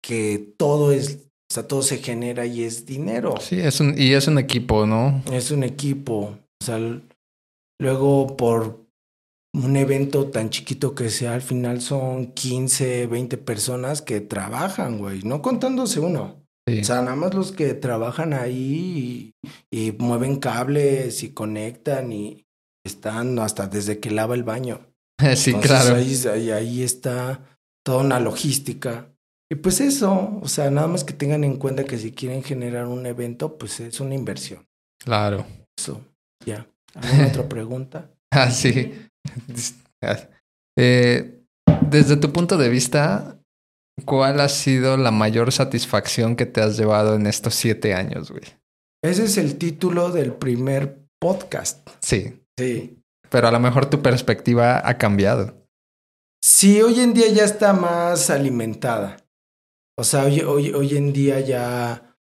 [0.00, 3.34] que todo es, o sea, todo se genera y es dinero.
[3.40, 5.20] Sí, es un, y es un equipo, ¿no?
[5.32, 6.38] Es un equipo.
[6.60, 6.78] O sea,
[7.80, 8.86] luego por
[9.52, 15.24] un evento tan chiquito que sea, al final son 15, 20 personas que trabajan, güey.
[15.24, 16.46] No contándose uno.
[16.68, 16.82] Sí.
[16.82, 19.34] O sea, nada más los que trabajan ahí
[19.72, 22.46] y, y mueven cables y conectan y
[22.86, 24.91] están hasta desde que lava el baño.
[25.36, 25.96] sí, Entonces, claro.
[25.96, 29.08] Ahí, ahí, ahí está toda una logística.
[29.50, 32.86] Y pues eso, o sea, nada más que tengan en cuenta que si quieren generar
[32.86, 34.66] un evento, pues es una inversión.
[34.98, 35.44] Claro.
[35.78, 36.00] Eso,
[36.46, 36.66] ya.
[36.94, 38.10] ¿Alguna otra pregunta?
[38.34, 38.94] Ah, sí.
[40.78, 41.44] Eh,
[41.90, 43.38] desde tu punto de vista,
[44.06, 48.42] ¿cuál ha sido la mayor satisfacción que te has llevado en estos siete años, güey?
[49.04, 51.86] Ese es el título del primer podcast.
[52.00, 53.01] Sí, Sí.
[53.32, 55.66] Pero a lo mejor tu perspectiva ha cambiado.
[56.44, 59.16] Sí, hoy en día ya está más alimentada.
[59.98, 62.14] O sea, hoy, hoy, hoy en día ya,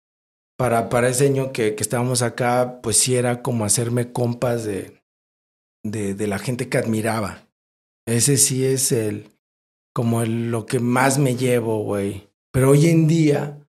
[0.56, 5.02] para, para ese año que, que estábamos acá, pues sí era como hacerme compas de,
[5.84, 7.48] de, de la gente que admiraba.
[8.08, 9.32] Ese sí es el,
[9.96, 12.30] como lo que más me llevo, güey.
[12.52, 13.68] Pero hoy en día,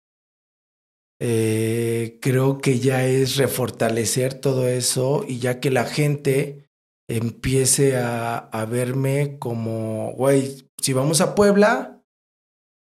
[1.21, 6.68] eh, creo que ya es refortalecer todo eso y ya que la gente
[7.09, 12.01] empiece a, a verme como, güey, si vamos a Puebla,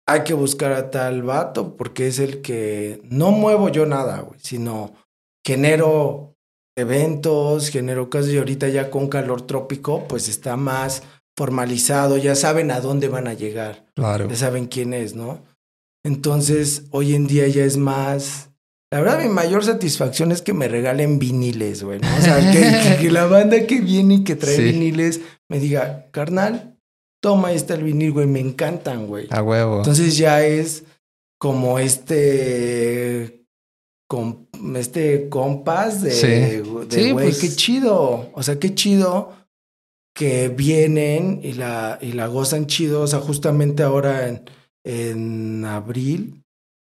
[0.06, 4.40] hay que buscar a tal vato porque es el que no muevo yo nada, güey,
[4.42, 4.92] sino
[5.46, 6.34] genero
[6.76, 11.02] eventos, genero cosas y ahorita ya con calor trópico, pues está más
[11.36, 14.28] formalizado, ya saben a dónde van a llegar, Claro.
[14.28, 15.42] ya saben quién es, ¿no?
[16.04, 18.50] Entonces, hoy en día ya es más...
[18.95, 21.99] La verdad, mi mayor satisfacción es que me regalen viniles, güey.
[21.99, 22.07] ¿no?
[22.16, 24.62] O sea, que, que- que la banda que viene y que trae Sí.
[24.62, 25.20] viniles
[25.51, 26.78] me diga, carnal,
[27.20, 29.26] toma, ahí está el vinil, güey, me encantan, güey.
[29.30, 29.78] A huevo.
[29.78, 30.84] Entonces ya es
[31.40, 33.45] como este...
[34.09, 36.26] com- este compás de, Sí.
[36.28, 38.30] de Sí, güey, pues- qué chido.
[38.32, 39.32] O sea, qué chido
[40.14, 43.01] que vienen y la, y la gozan chido.
[43.03, 44.42] O sea, justamente ahora en,
[44.84, 46.45] en abril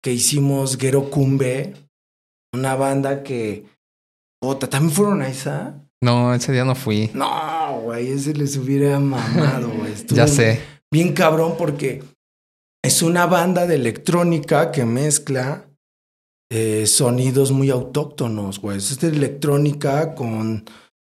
[0.03, 1.73] que hicimos Gero Cumbe,
[2.55, 3.65] una banda que...
[4.41, 5.81] Puta, ¿también fueron a esa?
[6.03, 7.09] No, ese día no fui.
[7.13, 9.93] No, güey, ese les hubiera mamado, güey.
[10.09, 10.61] Ya sé.
[10.91, 12.03] Bien cabrón porque
[12.83, 15.65] es una banda de electrónica que mezcla
[16.51, 18.77] eh, sonidos muy autóctonos, güey.
[18.77, 20.65] Es de electrónica con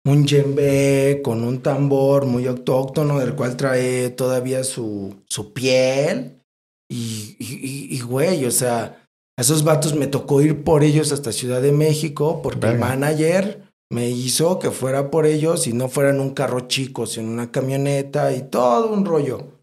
[0.07, 6.41] un djembe, con un tambor muy autóctono del cual trae todavía su, su piel.
[6.89, 9.04] Y, y, y- y, güey, o sea,
[9.37, 13.65] a esos vatos me tocó ir por ellos hasta Ciudad de México porque el manager
[13.91, 17.33] me hizo que fuera por ellos y no fuera en un carro chico, sino en
[17.33, 19.55] una camioneta y todo un rollo.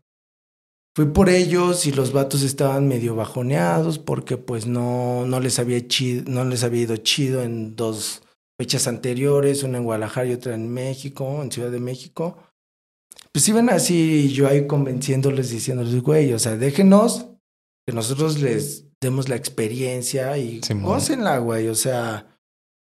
[0.94, 5.86] Fui por ellos y los vatos estaban medio bajoneados porque pues no, no, les había
[5.88, 8.22] chido, no les había ido chido en dos
[8.60, 12.36] fechas anteriores, una en Guadalajara y otra en México, en Ciudad de México.
[13.32, 17.26] Pues iban así y yo ahí convenciéndoles, diciéndoles, güey, o sea, déjenos
[17.86, 22.26] que nosotros les demos la experiencia y gócenla, güey, o sea,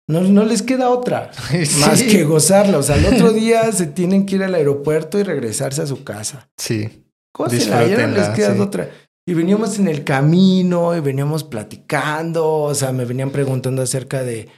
[0.08, 1.80] no, no les queda otra Sí.
[1.80, 2.78] más que gozarla.
[2.78, 6.04] O sea, el otro día se tienen que ir al aeropuerto y regresarse a su
[6.04, 6.48] casa.
[6.56, 7.04] Sí.
[7.36, 8.60] Gócenla, ya no les queda sí.
[8.60, 8.90] otra.
[9.26, 12.46] Y veníamos en el camino y veníamos platicando.
[12.62, 14.48] O sea, me venían preguntando acerca de,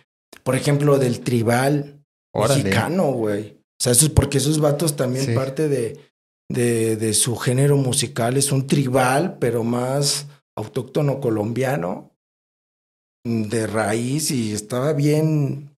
[0.43, 2.03] por ejemplo, del tribal
[2.35, 2.63] Órale.
[2.65, 3.57] mexicano, güey.
[3.81, 5.33] O sea, eso es porque esos vatos también Sí.
[5.35, 5.99] parte de,
[6.51, 8.37] de, de su género musical.
[8.37, 10.27] Es un tribal, pero más
[10.57, 12.13] autóctono colombiano.
[13.25, 15.77] De raíz y estaba bien,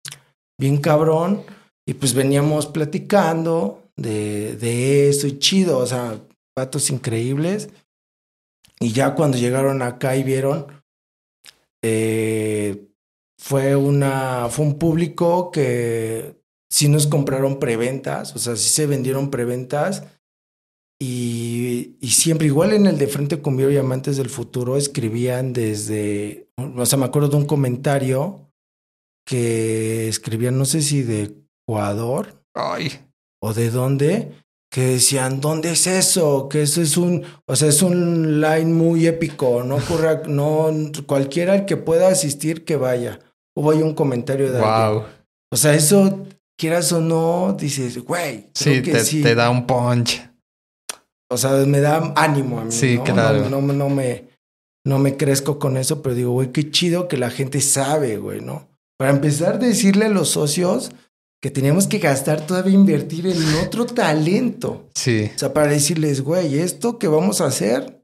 [0.59, 1.45] bien cabrón.
[1.87, 6.21] Y pues veníamos platicando de, de eso y chido, o sea,
[6.57, 7.71] vatos increíbles.
[8.81, 10.67] Y ya cuando llegaron acá y vieron,
[11.83, 12.89] eh,
[13.41, 16.37] fue una, fue un público que
[16.71, 20.05] sí nos compraron preventas, o sea, sí se vendieron preventas.
[21.01, 21.48] Y,
[22.01, 26.49] y siempre, igual en el de Frente con Viro y Amantes del Futuro, escribían desde,
[26.57, 28.51] o sea, me acuerdo de un comentario
[29.27, 31.35] que escribían, no sé si de
[31.67, 32.93] Ecuador Ay.
[33.43, 34.33] o de dónde,
[34.71, 36.49] que decían, ¿dónde es eso?
[36.49, 40.71] Que eso es un, o sea, es un line muy épico, no ocurra, no,
[41.07, 43.21] cualquiera el que pueda asistir que vaya.
[43.57, 45.05] Hubo ahí un comentario de Wow.
[45.51, 46.27] O sea, eso,
[46.59, 49.23] quieras o no, dices, güey, Sí que te, sí.
[49.23, 50.28] te da un punch.
[51.31, 52.73] O sea, me da ánimo a mí.
[52.73, 53.05] Sí, ¿no?
[53.05, 53.49] claro.
[53.49, 54.25] No, no, no me,
[54.85, 58.41] no me crezco con eso, pero digo, güey, qué chido que la gente sabe, güey,
[58.41, 58.69] ¿no?
[58.99, 60.91] Para empezar, decirle a los socios
[61.41, 64.89] que teníamos que gastar todavía invertir en otro talento.
[64.95, 65.31] Sí.
[65.35, 68.03] O sea, para decirles, güey, esto que vamos a hacer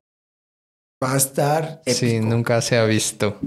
[1.02, 1.98] va a estar épico.
[1.98, 3.40] Sí, nunca se ha visto.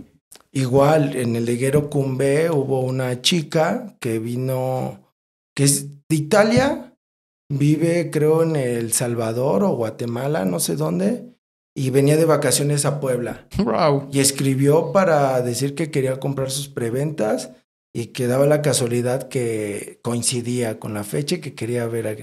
[0.52, 5.00] Igual, en el Leguero Cumbe hubo una chica que vino,
[5.56, 6.87] que es de Italia,
[7.50, 11.38] vive creo en El Salvador o Guatemala, no sé dónde,
[11.76, 13.48] y venía de vacaciones a Puebla.
[13.58, 14.10] Wow.
[14.12, 17.52] Y escribió para decir que quería comprar sus preventas
[17.94, 22.16] y que daba la casualidad que coincidía con la fecha y que quería ver a...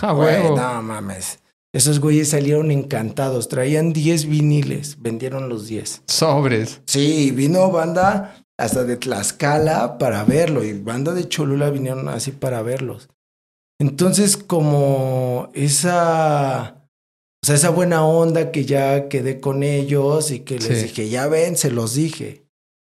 [0.00, 1.40] Ah, Güey, no mames.
[1.72, 6.02] Esos güeyes salieron encantados, traían 10 viniles, vendieron los 10.
[6.06, 6.80] Sobres.
[6.86, 12.62] Sí, vino banda hasta de Tlaxcala para verlo y banda de Cholula vinieron así para
[12.62, 13.08] verlos.
[13.80, 16.82] Entonces, como esa,
[17.42, 20.84] o sea, esa buena onda que ya quedé con ellos y que les Sí.
[20.86, 22.44] dije, ya ven, se los dije.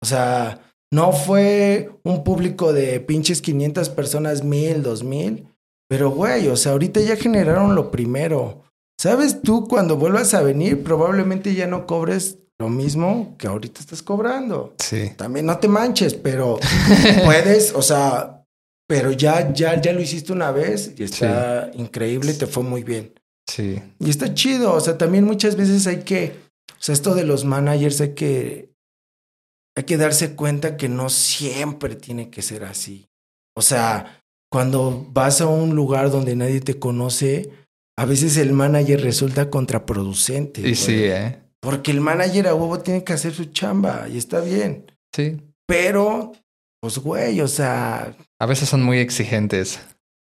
[0.02, 0.60] O sea,
[0.92, 5.48] no fue un público de pinches 500 personas, mil, dos mil,
[5.88, 8.62] pero güey, o sea, ahorita ya generaron lo primero.
[9.00, 14.02] ¿Sabes tú cuando vuelvas a venir probablemente ya no cobres lo mismo que ahorita estás
[14.02, 14.74] cobrando?
[14.78, 15.10] Sí.
[15.16, 16.58] También no te manches, pero
[17.24, 18.33] puedes, o sea,
[18.86, 23.14] pero ya, ya, ya lo hiciste una vez y está increíble, te fue muy bien.
[23.46, 23.80] Sí.
[23.98, 26.36] Y está chido, o sea, también muchas veces hay que,
[26.70, 28.74] o sea, esto de los managers hay que,
[29.76, 33.08] hay que darse cuenta que no siempre tiene que ser así.
[33.56, 37.50] O sea, cuando vas a un lugar donde nadie te conoce,
[37.96, 40.60] a veces el manager resulta contraproducente.
[40.60, 40.74] Y güey.
[40.74, 41.40] sí, ¿eh?
[41.60, 44.84] Porque el manager a huevo tiene que hacer su chamba y está bien.
[45.14, 45.40] Sí.
[45.66, 46.32] Pero,
[46.84, 49.80] pues, güey, o sea, A veces son muy exigentes.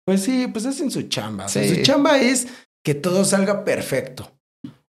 [0.04, 1.44] pues sí, pues hacen su chamba.
[1.46, 1.76] O sea, Sí.
[1.76, 2.48] Su chamba es
[2.84, 4.32] que todo salga perfecto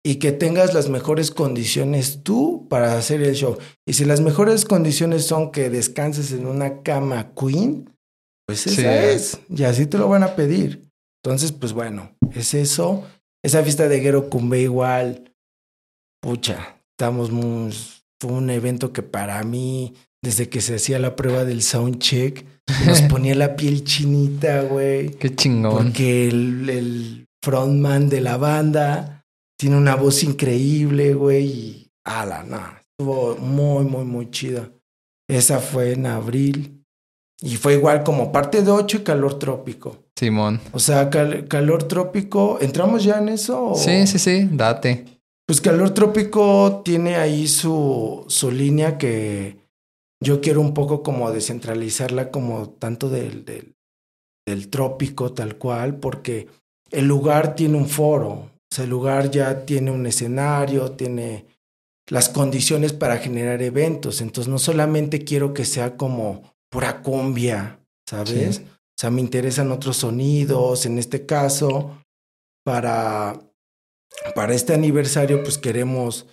[0.05, 3.57] y que tengas las mejores condiciones tú para hacer el show.
[3.87, 7.89] Y si las mejores condiciones son que descanses en una cama queen,
[8.47, 8.87] pues esa Sí.
[8.87, 9.39] es.
[9.49, 10.83] Y así te lo van a pedir.
[11.23, 13.03] Entonces, pues bueno, es eso.
[13.43, 15.33] Esa fiesta de Gero Cumbe igual,
[16.21, 17.73] pucha, estamos muy...
[18.21, 19.93] Fue un evento que para mí,
[20.25, 22.43] desde que se hacía la prueba del soundcheck,
[22.85, 25.11] nos ponía la piel chinita, güey.
[25.11, 25.71] Qué chingón.
[25.77, 29.23] Porque el, el frontman de la banda
[29.57, 31.45] tiene una voz increíble, güey.
[31.45, 32.59] Y ala, no.
[32.97, 34.69] Estuvo muy, muy, muy chida.
[35.29, 36.83] Esa fue en abril.
[37.41, 39.97] Y fue igual como parte de 8 y calor trópico.
[40.17, 40.59] Simón.
[40.71, 42.57] O sea, cal- calor trópico.
[42.61, 43.71] ¿Entramos ya en eso?
[43.71, 44.47] o- Sí, sí, sí.
[44.51, 45.05] Date.
[45.45, 49.57] Pues calor trópico tiene ahí su, su línea que
[50.25, 53.75] yo quiero un poco como descentralizarla como tanto del, del,
[54.45, 56.47] del trópico tal cual, porque
[56.91, 61.45] el lugar tiene un foro, o sea, el lugar ya tiene un escenario, tiene
[62.09, 68.55] las condiciones para generar eventos, entonces no solamente quiero que sea como pura cumbia, ¿sabes?
[68.55, 68.63] Sí.
[68.63, 71.97] O sea, me interesan otros sonidos, en este caso,
[72.63, 73.39] para
[74.33, 76.25] para este aniversario, pues queremos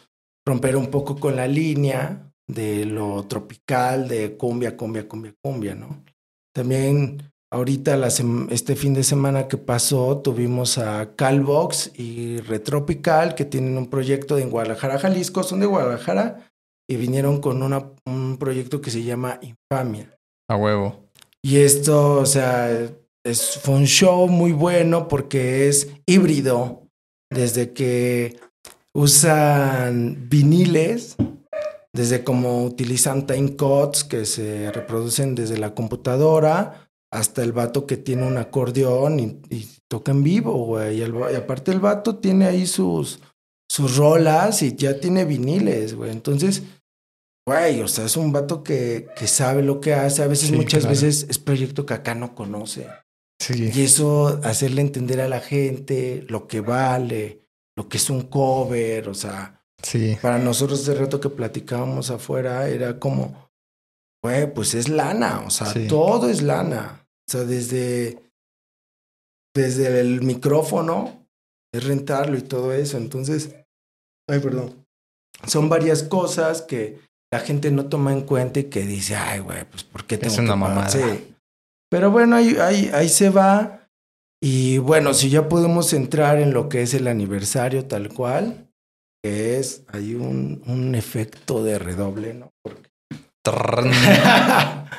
[0.46, 6.04] romper un poco con la línea de lo tropical, de cumbia, cumbia, cumbia, cumbia, ¿no?
[6.54, 8.08] También ahorita la
[8.50, 14.38] este fin de semana que pasó tuvimos a Calvox y Retropical que tienen un proyecto
[14.38, 16.50] en Guadalajara, Jalisco, son de Guadalajara
[16.88, 20.16] y vinieron con una, un proyecto que se llama Infamia.
[20.48, 21.08] A huevo.
[21.42, 22.70] Y esto, o sea,
[23.24, 26.86] es, fue un show muy bueno porque es híbrido.
[27.30, 28.38] Desde que
[28.94, 31.16] usan viniles,
[31.94, 37.98] desde como utilizan time codes que se reproducen desde la computadora, hasta el vato que
[37.98, 41.00] tiene un acordeón y, y toca en vivo, güey.
[41.00, 41.02] Y,
[41.36, 43.20] aparte el vato tiene ahí sus,
[43.70, 46.10] sus rolas y ya tiene viniles, güey.
[46.10, 46.62] Entonces,
[47.46, 50.22] güey, o sea, es un vato que, que sabe lo que hace.
[50.22, 50.94] A veces, Sí, muchas claro.
[50.94, 52.86] veces es proyecto que acá no conoce.
[53.38, 53.70] Sí.
[53.74, 57.42] Y eso, hacerle entender a la gente lo que vale,
[57.76, 60.16] lo que es un cover, o sea, Sí.
[60.22, 63.50] para nosotros ese reto que platicábamos afuera era como,
[64.24, 65.86] güey, pues es lana, o sea, Sí.
[65.88, 67.06] todo es lana.
[67.28, 68.18] O sea, desde,
[69.54, 71.26] desde el micrófono,
[71.74, 72.96] es rentarlo y todo eso.
[72.98, 73.54] Entonces,
[74.28, 74.84] ay, perdón.
[75.46, 77.00] Son varias cosas que
[77.32, 80.32] la gente no toma en cuenta y que dice, ay, güey, pues ¿por qué tengo
[80.32, 80.88] Es una que pagar?" mamada.
[80.90, 81.34] Sí.
[81.90, 83.88] Pero bueno, ahí, ahí, ahí se va.
[84.42, 88.68] Y bueno, si ya podemos entrar en lo que es el aniversario tal cual,
[89.22, 92.50] que es, hay un, un efecto de redoble, ¿no?
[92.62, 92.90] Porque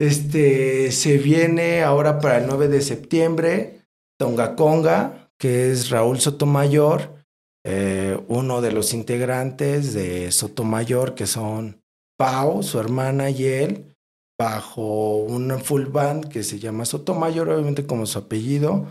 [0.00, 3.82] este se viene ahora para el 9 de septiembre,
[4.18, 7.24] Tonga Conga, que es Raúl Sotomayor,
[7.64, 11.82] eh, uno de los integrantes de Sotomayor, que son
[12.18, 13.96] Pau, su hermana y él,
[14.38, 18.86] bajo una full band que se llama Sotomayor, obviamente como su apellido.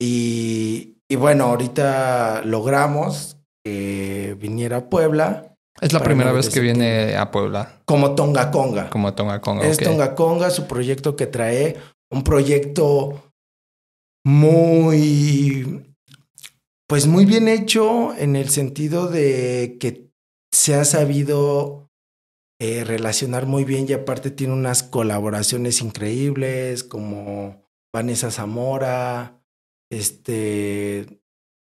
[0.00, 3.37] Y, y bueno, ahorita logramos
[3.68, 5.54] que viniera a Puebla.
[5.80, 8.90] Es la primera vez que viene a Puebla, Como Tonga Conga.
[8.90, 9.66] como Tonga Conga.
[9.66, 9.78] Es.
[9.78, 11.76] Tonga Conga, su proyecto que trae,
[12.10, 13.32] un proyecto
[14.26, 15.84] muy,
[16.88, 20.10] pues muy bien hecho en el sentido de que
[20.52, 21.88] se ha sabido
[22.60, 27.62] eh, relacionar muy bien y aparte tiene unas colaboraciones increíbles como
[27.94, 29.40] Vanessa Zamora,
[29.92, 31.20] este,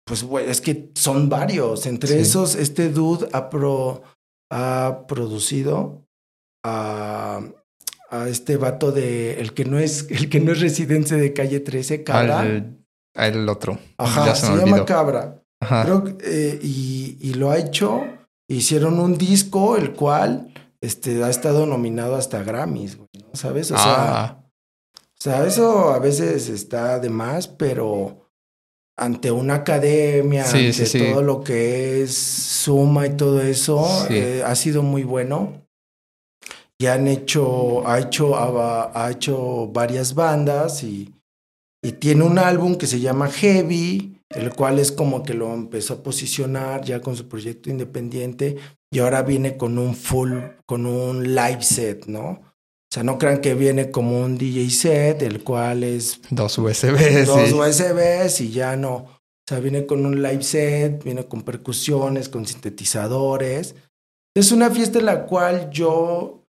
[0.07, 2.19] pues güey, es que son varios, entre Sí.
[2.21, 4.03] esos este dude ha, pro-
[4.51, 6.07] ha producido
[6.65, 7.41] a,
[8.11, 11.61] a este vato de el que no es el que no es residente de calle
[11.61, 12.41] 13, Cabra.
[12.41, 12.79] Al,
[13.15, 13.79] al otro.
[13.99, 14.85] Ajá, se, llama.
[14.85, 15.43] Cabra.
[15.61, 15.85] Ajá.
[15.85, 18.03] Creo que, eh, y, y lo ha hecho.
[18.49, 23.31] Hicieron un disco, el cual este, ha estado nominado hasta Grammys, güey, ¿no?
[23.35, 23.73] ¿sabes?
[23.73, 24.45] O sea, Ah,
[24.95, 28.26] o sea, eso a veces está de más, pero
[28.97, 30.99] ante una academia, Sí, ante sí, sí.
[30.99, 35.67] todo lo que es suma y todo eso, eh, ha sido muy bueno.
[36.79, 41.15] Y han hecho, ha hecho, ha, ha hecho varias bandas y,
[41.83, 45.95] y tiene un álbum que se llama Heavy, el cual es como que lo empezó
[45.95, 48.57] a posicionar ya con su proyecto independiente
[48.91, 50.33] y ahora viene con un full,
[50.67, 52.43] con un live set, ¿no?
[52.97, 57.27] O sea, no crean que viene como un DJ set, el cual es dos USBs.
[57.27, 57.55] dos sí.
[57.55, 58.95] USBs y ya no.
[58.95, 63.75] O sea, viene con un live set, viene con percusiones, con sintetizadores.
[64.35, 66.47] Es una fiesta en la cual yo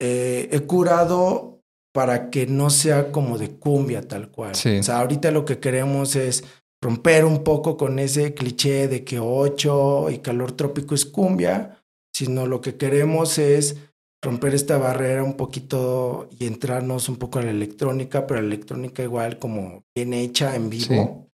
[0.00, 1.60] eh, he curado
[1.94, 4.56] para que no sea como de cumbia tal cual.
[4.56, 4.78] Sí.
[4.78, 6.42] O sea, ahorita lo que queremos es
[6.82, 11.80] romper un poco con ese cliché de que 8 y calor trópico es cumbia,
[12.12, 13.76] sino lo que queremos es
[14.22, 19.02] romper esta barrera un poquito y entrarnos un poco a la electrónica, pero la electrónica
[19.02, 21.28] igual como bien hecha en vivo.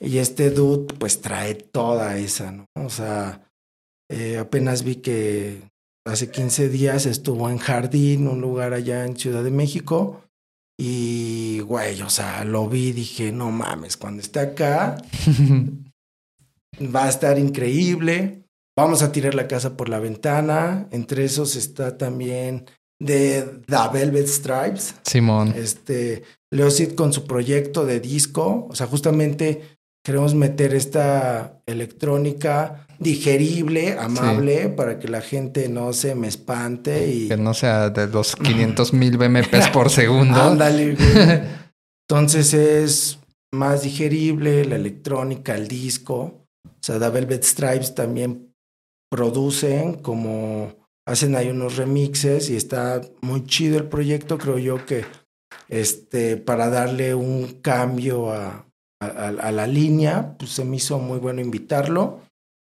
[0.00, 2.66] Y este dude pues trae toda esa, ¿no?
[2.74, 3.48] O sea,
[4.10, 5.62] eh, apenas vi que
[6.06, 10.22] hace 15 días estuvo en Jardín, un lugar allá en Ciudad de México.
[10.78, 14.96] Y, güey, o sea, lo vi dije, no mames, cuando esté acá
[16.94, 18.43] va a estar increíble.
[18.76, 20.88] Vamos a tirar la casa por la ventana.
[20.90, 22.66] Entre esos está también
[23.00, 24.96] de The Velvet Stripes.
[25.04, 25.54] Simón.
[25.56, 28.66] Este, Leosid con su proyecto de disco.
[28.68, 36.14] O sea, justamente queremos meter esta electrónica digerible, amable, para que la gente no se
[36.14, 37.28] me espante y...
[37.28, 40.40] Que no sea de los 500 mil BMPs por segundo.
[40.40, 41.42] Ándale, güey.
[42.08, 43.18] Entonces es
[43.52, 46.46] más digerible, la electrónica, el disco.
[46.66, 48.53] O sea, The Velvet Stripes también
[49.14, 50.74] producen como
[51.06, 54.38] hacen ahí unos remixes y está muy chido el proyecto.
[54.38, 55.04] Creo yo que
[55.68, 58.66] este, para darle un cambio a,
[59.00, 62.22] a, a la línea, pues se me hizo muy bueno invitarlo.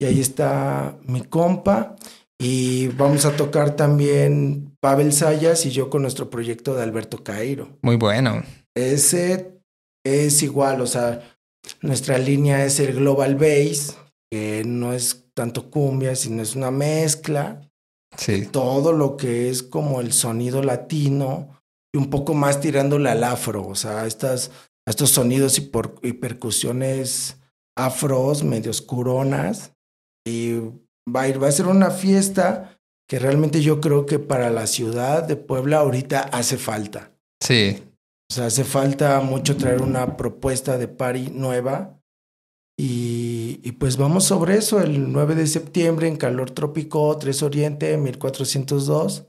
[0.01, 1.97] Y ahí está mi compa.
[2.41, 7.67] Y vamos a tocar también Pavel Sayas y yo con nuestro proyecto de Alberto Cairo.
[7.81, 8.43] Muy bueno.
[8.73, 9.59] Ese
[10.05, 11.37] es igual, o sea,
[11.81, 13.97] nuestra línea es el Global Bass,
[14.31, 17.61] que no es tanto cumbia, sino es una mezcla.
[18.17, 18.45] Sí.
[18.51, 21.61] Todo lo que es como el sonido latino
[21.93, 24.51] y un poco más tirándole al afro, o sea, estas,
[24.85, 27.37] estos sonidos y, por, y percusiones
[27.77, 29.71] afros, medio oscuronas.
[30.27, 30.55] Y
[31.07, 32.77] va a, ir, va a ser una fiesta
[33.07, 37.13] que realmente yo creo que para la ciudad de Puebla ahorita hace falta.
[37.41, 37.81] Sí.
[38.29, 41.97] O sea, hace falta mucho traer una propuesta de party nueva.
[42.81, 47.97] Y, y, pues vamos sobre eso el 9 de septiembre en Calor Trópico 3 Oriente
[47.97, 49.25] 1402.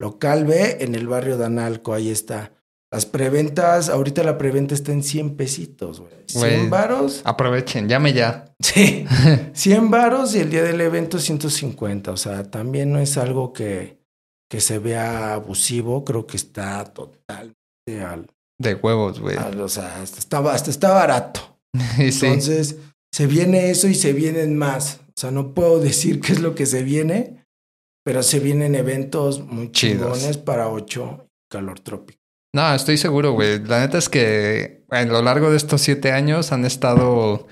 [0.00, 2.54] Local B en el barrio de Analco, ahí está.
[2.90, 6.12] Las preventas, ahorita la preventa está en 100 pesitos, güey.
[6.26, 7.22] 100 varos.
[7.24, 8.52] Aprovechen, llame ya.
[8.58, 9.06] Sí,
[9.52, 12.10] 100 varos y el día del evento 150.
[12.10, 14.00] O sea, también no es algo que,
[14.50, 17.54] que se vea abusivo, creo que está totalmente
[18.04, 18.26] al,
[18.58, 19.36] De huevos, güey.
[19.36, 21.57] o sea, hasta está, hasta está barato.
[21.96, 22.26] Sí.
[22.26, 22.76] Entonces,
[23.12, 25.00] se viene eso y se vienen más.
[25.08, 27.44] O sea, no puedo decir qué es lo que se viene,
[28.04, 30.18] pero se vienen eventos muy Chidos.
[30.18, 32.18] chingones para 8 calor trópico.
[32.54, 33.62] No, estoy seguro, güey.
[33.64, 37.46] La neta es que a lo largo de estos siete años han estado,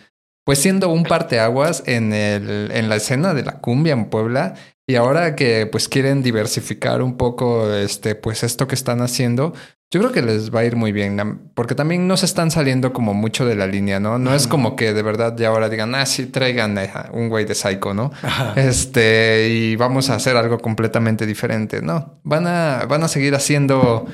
[0.44, 4.54] pues, siendo un parteaguas en, el, en la escena de la cumbia en Puebla.
[4.88, 9.52] Y ahora que, pues, quieren diversificar un poco, este, pues, esto que están haciendo,
[9.92, 12.92] yo creo que les va a ir muy bien, porque también no se están saliendo
[12.92, 14.18] como mucho de la línea, ¿no?
[14.18, 16.76] No es como que de verdad ya ahora digan, ah, sí, traigan
[17.12, 18.10] un güey de psycho, ¿no?
[18.56, 22.20] Este, y vamos a hacer algo completamente diferente, ¿no?
[22.24, 24.06] Van a, van a seguir haciendo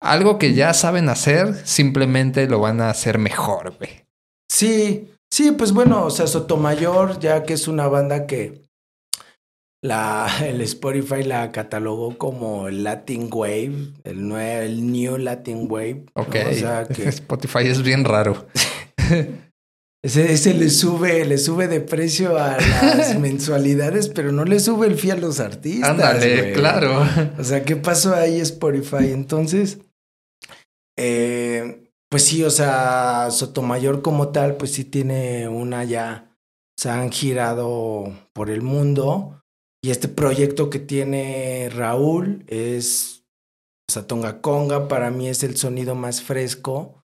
[0.00, 4.06] algo que ya saben hacer, simplemente lo van a hacer mejor, güey.
[4.48, 8.69] Sí, sí, pues bueno, o sea, Sotomayor, ya que es una banda que
[9.82, 16.06] la, el Spotify la catalogó como el Latin Wave, el, nuevo, el New Latin Wave.
[16.14, 16.36] Ok.
[16.50, 17.08] O sea que...
[17.08, 18.46] Spotify es bien raro.
[20.02, 24.86] ese, ese, le sube, le sube de precio a las mensualidades, pero no le sube
[24.86, 25.90] el fee a los artistas.
[25.90, 27.06] Ándale, claro.
[27.38, 29.10] O sea, ¿qué pasó ahí Spotify?
[29.12, 29.78] Entonces,
[30.98, 36.36] eh, pues sí, o sea, Sotomayor como tal, pues sí tiene una ya,
[36.76, 39.39] se han girado por el mundo
[39.82, 43.24] y este proyecto que tiene Raúl es,
[43.88, 47.00] o sea, Tonga Conga para mí es el sonido más fresco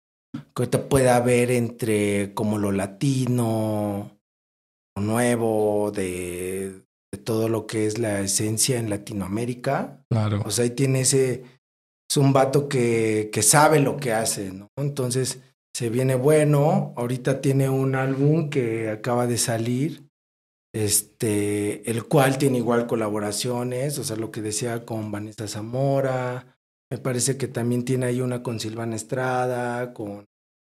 [0.55, 4.18] que ahorita pueda haber entre como lo latino,
[4.97, 10.05] lo nuevo, de, de todo lo que es la esencia en Latinoamérica.
[10.11, 10.43] Claro.
[10.45, 11.45] O sea, ahí tiene ese,
[12.11, 14.68] es un vato que, que sabe lo que hace, ¿no?
[14.77, 15.41] Entonces
[15.74, 16.93] se viene bueno.
[16.97, 20.06] Ahorita tiene un álbum que acaba de salir
[20.77, 26.59] este, el cual tiene igual colaboraciones, o sea, lo que decía con Vanessa Zamora,
[26.91, 30.27] me parece que también tiene ahí una con Silvana Estrada, con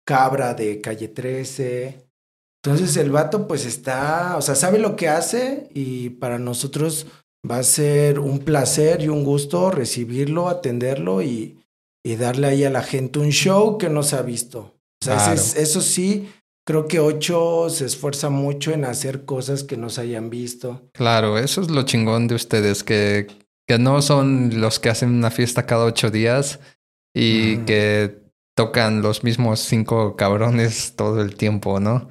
[0.04, 2.10] Cabra de Calle 13.
[2.64, 7.06] Entonces el vato pues está, o sea, sabe lo que hace y para nosotros
[7.49, 11.64] va a ser un placer y un gusto recibirlo, atenderlo y,
[12.04, 14.74] y darle ahí a la gente un show que no se ha visto.
[15.04, 16.28] O sea, eso sí,
[16.66, 20.89] Creo que ocho se esfuerza mucho en hacer cosas que no se hayan visto.
[20.93, 23.28] Claro, eso es lo chingón de ustedes, que,
[23.68, 26.59] que no son los que hacen una fiesta cada ocho días
[27.16, 28.22] y que
[28.55, 32.09] tocan los mismos cinco cabrones todo el tiempo, ¿no?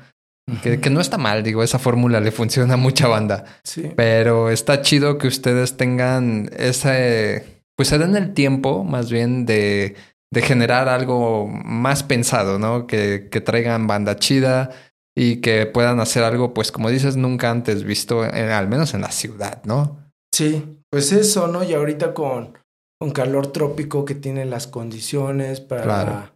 [0.64, 3.44] Que, que, no está mal, digo, esa fórmula le funciona a mucha banda.
[3.62, 3.92] Sí.
[3.94, 9.94] Pero está chido que ustedes tengan ese, pues se den el tiempo más bien de
[10.32, 12.86] de generar algo más pensado, ¿no?
[12.86, 14.70] Que, que traigan banda chida
[15.16, 19.10] y que puedan hacer algo, pues como dices, nunca antes visto, al menos en la
[19.10, 20.12] ciudad, ¿no?
[20.32, 21.64] Sí, pues eso, ¿no?
[21.64, 22.56] Y ahorita con,
[23.00, 26.34] con calor trópico que tiene las condiciones para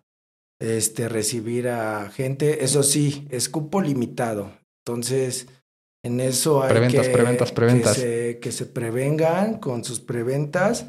[0.61, 4.51] este, recibir a gente, eso sí, es cupo limitado.
[4.85, 5.47] Entonces,
[6.05, 7.95] en eso hay preventas, que, preventas, preventas.
[7.95, 10.87] Que, se, que se prevengan con sus preventas.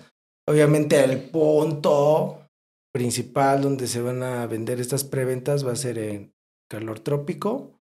[0.47, 2.44] Obviamente el punto
[2.95, 6.33] principal donde se van a vender estas preventas va a ser en
[6.69, 7.81] calor trópico.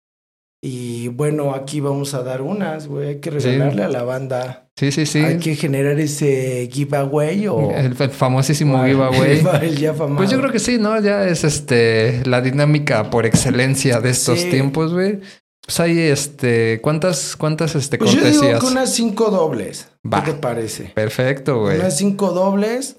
[0.65, 3.09] Y bueno, aquí vamos a dar unas, güey.
[3.09, 4.71] Hay que regalarle a la banda.
[4.75, 5.19] Sí, sí, sí.
[5.19, 7.73] Hay que generar ese giveaway o.
[7.73, 9.45] El, famosísimo giveaway.
[9.61, 10.99] El ya pues yo creo que sí, ¿no?
[10.99, 15.21] Ya es este la dinámica por excelencia de estos tiempos, güey.
[15.61, 16.81] Pues hay este.
[16.81, 19.89] ¿Cuántas, cuántas este, pues Yo digo que unas cinco dobles.
[20.11, 20.85] ¿Qué te parece?
[20.95, 21.81] Perfecto, güey.
[21.81, 22.97] Unas cinco dobles.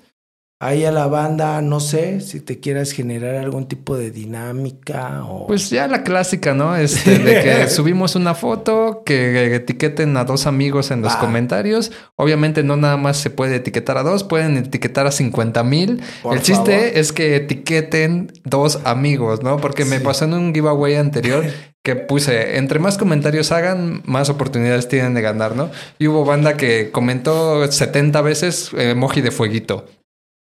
[0.64, 5.46] Ahí a la banda, no sé si te quieras generar algún tipo de dinámica o...
[5.46, 6.78] Pues ya la clásica, ¿no?
[6.78, 11.92] Este, de que subimos una foto, que etiqueten a dos amigos en los comentarios.
[12.16, 16.02] Obviamente no nada más se puede etiquetar a dos, pueden etiquetar a 50 mil.
[16.32, 19.58] El chiste es que etiqueten dos amigos, ¿no?
[19.58, 21.44] Porque me pasó en un giveaway anterior
[21.84, 25.70] que puse, entre más comentarios hagan, más oportunidades tienen de ganar, ¿no?
[26.00, 29.86] Y hubo banda que comentó 70 veces emoji de fueguito.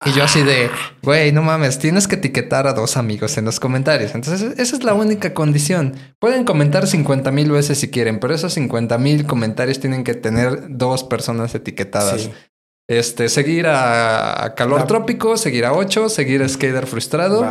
[0.06, 0.70] Y yo así de,
[1.02, 4.14] güey, no mames, tienes que etiquetar a dos amigos en los comentarios.
[4.14, 5.96] Entonces, esa es la única condición.
[6.18, 10.66] Pueden comentar 50 mil veces si quieren, pero esos 50 mil comentarios tienen que tener
[10.68, 12.30] dos personas etiquetadas.
[12.86, 17.46] Este, seguir a, Calor Trópico, seguir a 8, seguir a Skater Frustrado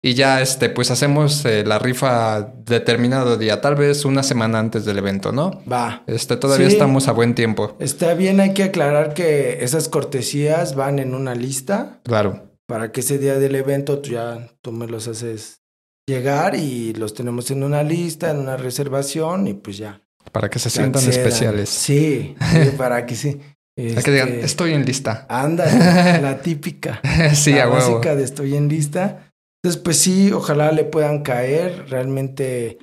[0.00, 4.84] y ya, este, pues hacemos eh, la rifa determinado día, tal vez una semana antes
[4.84, 5.62] del evento, ¿no?
[5.70, 6.04] Va.
[6.06, 7.76] Este, todavía estamos a buen tiempo.
[7.80, 12.00] Está bien, hay que aclarar que esas cortesías van en una lista.
[12.04, 12.48] Claro.
[12.66, 15.62] Para que ese día del evento tú ya tú me los haces
[16.06, 20.00] llegar y los tenemos en una lista, en una reservación y pues ya.
[20.30, 21.68] Para que se sientan especiales.
[21.70, 22.36] Sí,
[22.78, 23.40] para que sí.
[23.74, 25.26] Para que digan, este, estoy en lista.
[25.28, 27.00] Anda, la típica.
[27.34, 29.27] sí, la a básica de estoy en lista.
[29.62, 31.88] Entonces, pues sí, ojalá le puedan caer.
[31.88, 32.78] Realmente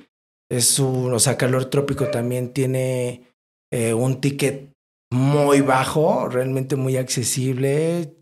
[0.50, 3.22] es un, o sea, calor trópico también tiene
[3.72, 4.72] eh, un ticket
[5.10, 8.12] muy bajo, realmente muy accesible.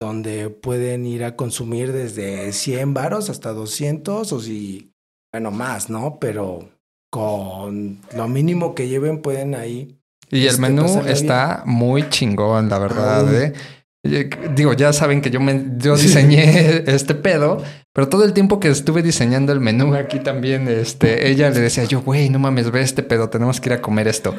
[0.00, 4.90] donde pueden ir a consumir desde 100 varos hasta 200 o si,
[5.32, 6.18] bueno, más, ¿no?
[6.18, 6.68] Pero
[7.08, 9.96] con lo mínimo que lleven pueden ahí.
[10.28, 11.08] Y el este, menú bien.
[11.08, 13.32] está muy chingón, la verdad.
[13.32, 13.52] Eh,
[14.04, 17.62] Digo, ya saben que yo me yo diseñé este pedo,
[17.94, 21.84] pero todo el tiempo que estuve diseñando el menú aquí también, este, ella le decía
[21.84, 24.34] yo, güey, no mames, ve este pedo, tenemos que ir a comer esto.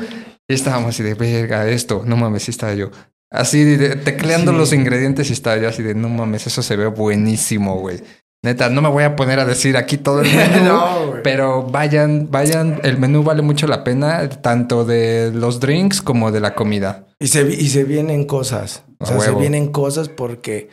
[0.48, 2.90] Y estábamos así de verga, esto, no mames, sí estaba yo.
[3.32, 4.58] Así de, tecleando Sí.
[4.58, 8.02] los ingredientes y estaba yo así de, no mames, eso se ve buenísimo, güey.
[8.46, 10.66] Neta, no me voy a poner a decir aquí todo el menú.
[10.66, 11.14] No.
[11.24, 16.42] Pero vayan, vayan, el menú vale mucho la pena, tanto de los drinks como de
[16.42, 17.08] la comida.
[17.20, 18.84] Y se, vi- y se vienen cosas.
[19.00, 20.68] O sea, se vienen cosas porque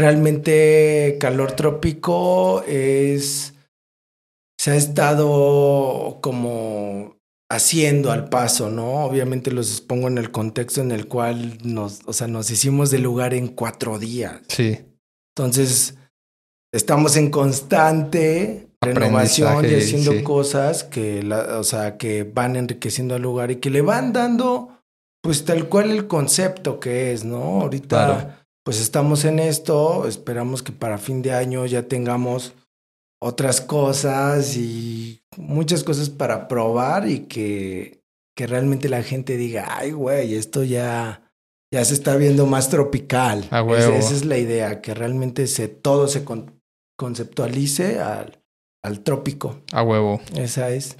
[0.00, 3.54] realmente calor trópico es.
[4.58, 7.16] Se ha estado como
[7.50, 9.04] haciendo al paso, ¿no?
[9.04, 13.02] Obviamente los pongo en el contexto en el cual nos, o sea, nos hicimos del
[13.02, 14.40] lugar en cuatro días.
[14.48, 14.78] Sí,
[15.34, 15.96] Entonces,
[16.72, 20.22] estamos en constante renovación y haciendo sí.
[20.22, 24.80] cosas que, la, o sea, que van enriqueciendo al lugar y que le van dando,
[25.22, 27.62] pues tal cual el concepto que es, ¿no?
[27.62, 28.39] Ahorita, Claro.
[28.64, 32.54] Pues estamos en esto, esperamos que para fin de año ya tengamos
[33.22, 38.02] otras cosas y muchas cosas para probar y que,
[38.36, 41.30] que realmente la gente diga, ay, güey, esto ya,
[41.72, 43.40] ya se está viendo más tropical.
[43.50, 43.92] A Esa- huevo.
[43.94, 46.60] Esa, es la idea, que realmente se, todo se con-
[46.98, 48.42] conceptualice al,
[48.82, 49.60] al trópico.
[49.72, 50.20] a huevo.
[50.34, 50.96] Esa es.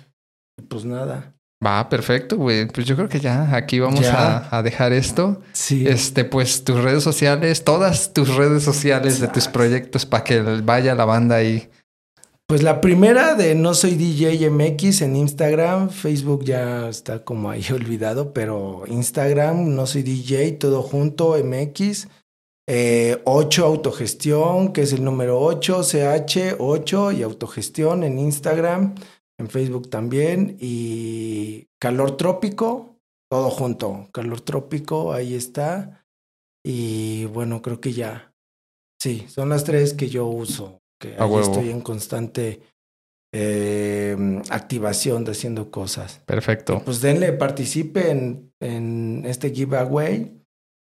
[0.59, 1.35] Y Pues nada.
[1.65, 2.67] Va, perfecto, güey.
[2.69, 4.49] Pues yo creo que ya aquí vamos Ya.
[4.51, 5.43] a, a dejar esto.
[5.53, 5.87] Sí.
[5.87, 10.95] Este, pues tus redes sociales, todas tus redes sociales de tus proyectos para que vaya
[10.95, 11.69] la banda ahí.
[12.47, 17.65] Pues la primera de No Soy DJ MX en Instagram, Facebook ya está como ahí
[17.73, 22.09] olvidado, pero Instagram, No Soy DJ, todo junto, MX.
[22.73, 28.95] Eh, 8 Autogestión, que es el número 8, CH 8 y Autogestión en Instagram,
[29.41, 30.57] en Facebook también.
[30.61, 33.01] Y Calor Trópico,
[33.31, 36.07] todo junto, Calor Trópico, ahí está.
[36.65, 38.35] Y bueno, creo que ya.
[39.01, 40.83] Sí, son las tres que yo uso.
[41.01, 41.41] Que ahí huevo.
[41.41, 42.61] estoy en constante
[43.33, 46.21] eh, activación de haciendo cosas.
[46.27, 46.83] Perfecto.
[46.85, 50.45] Pues denle, participen en este giveaway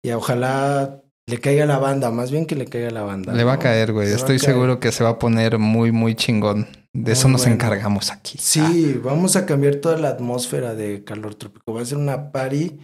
[0.05, 3.33] y ojalá le caiga la banda, más bien que le caiga la banda.
[3.33, 4.09] Le va a caer, güey.
[4.09, 4.41] Estoy caer.
[4.41, 6.67] seguro que se va a poner muy, muy chingón.
[6.93, 7.55] De Muy eso nos bueno.
[7.55, 8.37] encargamos aquí.
[8.41, 11.73] Sí, vamos a cambiar toda la atmósfera de calor trópico.
[11.73, 12.79] Va a ser una party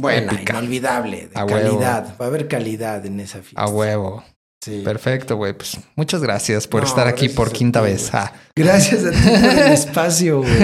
[0.00, 0.52] buena, Épica.
[0.54, 1.60] inolvidable, de A huevo.
[1.78, 2.14] calidad.
[2.20, 3.60] Va a haber calidad en esa fiesta.
[3.62, 4.24] A huevo.
[4.64, 4.82] Sí.
[4.84, 5.54] Perfecto, güey.
[5.54, 8.10] Pues muchas gracias por No, estar aquí por quinta ti, vez.
[8.14, 10.56] Ah, Gracias a ti por el espacio, güey.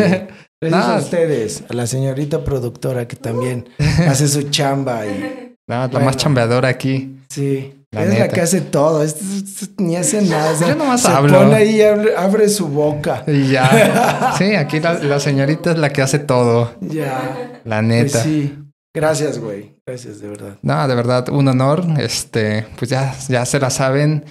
[0.60, 0.94] Gracias No.
[0.94, 3.68] a ustedes, a la señorita productora que también
[4.08, 6.06] hace su chamba y no, la Bueno.
[6.06, 7.18] más chambeadora aquí.
[7.28, 7.74] sí.
[7.94, 9.02] La es la que hace todo.
[9.02, 10.52] Este, este ni hace nada.
[10.52, 11.38] o sea, Yo nomás se hablo.
[11.38, 13.24] pone ahí y abre, abre su boca.
[13.26, 14.34] Y ya.
[14.38, 16.74] Sí, aquí la, la señorita es la que hace todo.
[16.80, 17.60] Ya.
[17.64, 18.22] La Pues neta.
[18.22, 18.58] sí.
[18.94, 19.74] Gracias, güey.
[19.86, 20.58] Gracias, de verdad.
[20.62, 21.84] No, de verdad, un honor.
[21.98, 24.24] Este, pues ya, ya se la saben.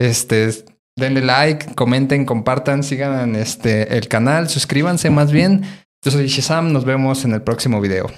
[0.00, 0.50] Este,
[0.98, 5.62] denle like, comenten, compartan, sigan este, el canal, suscríbanse más bien.
[6.04, 8.10] Yo soy Shazam, nos vemos en el próximo video.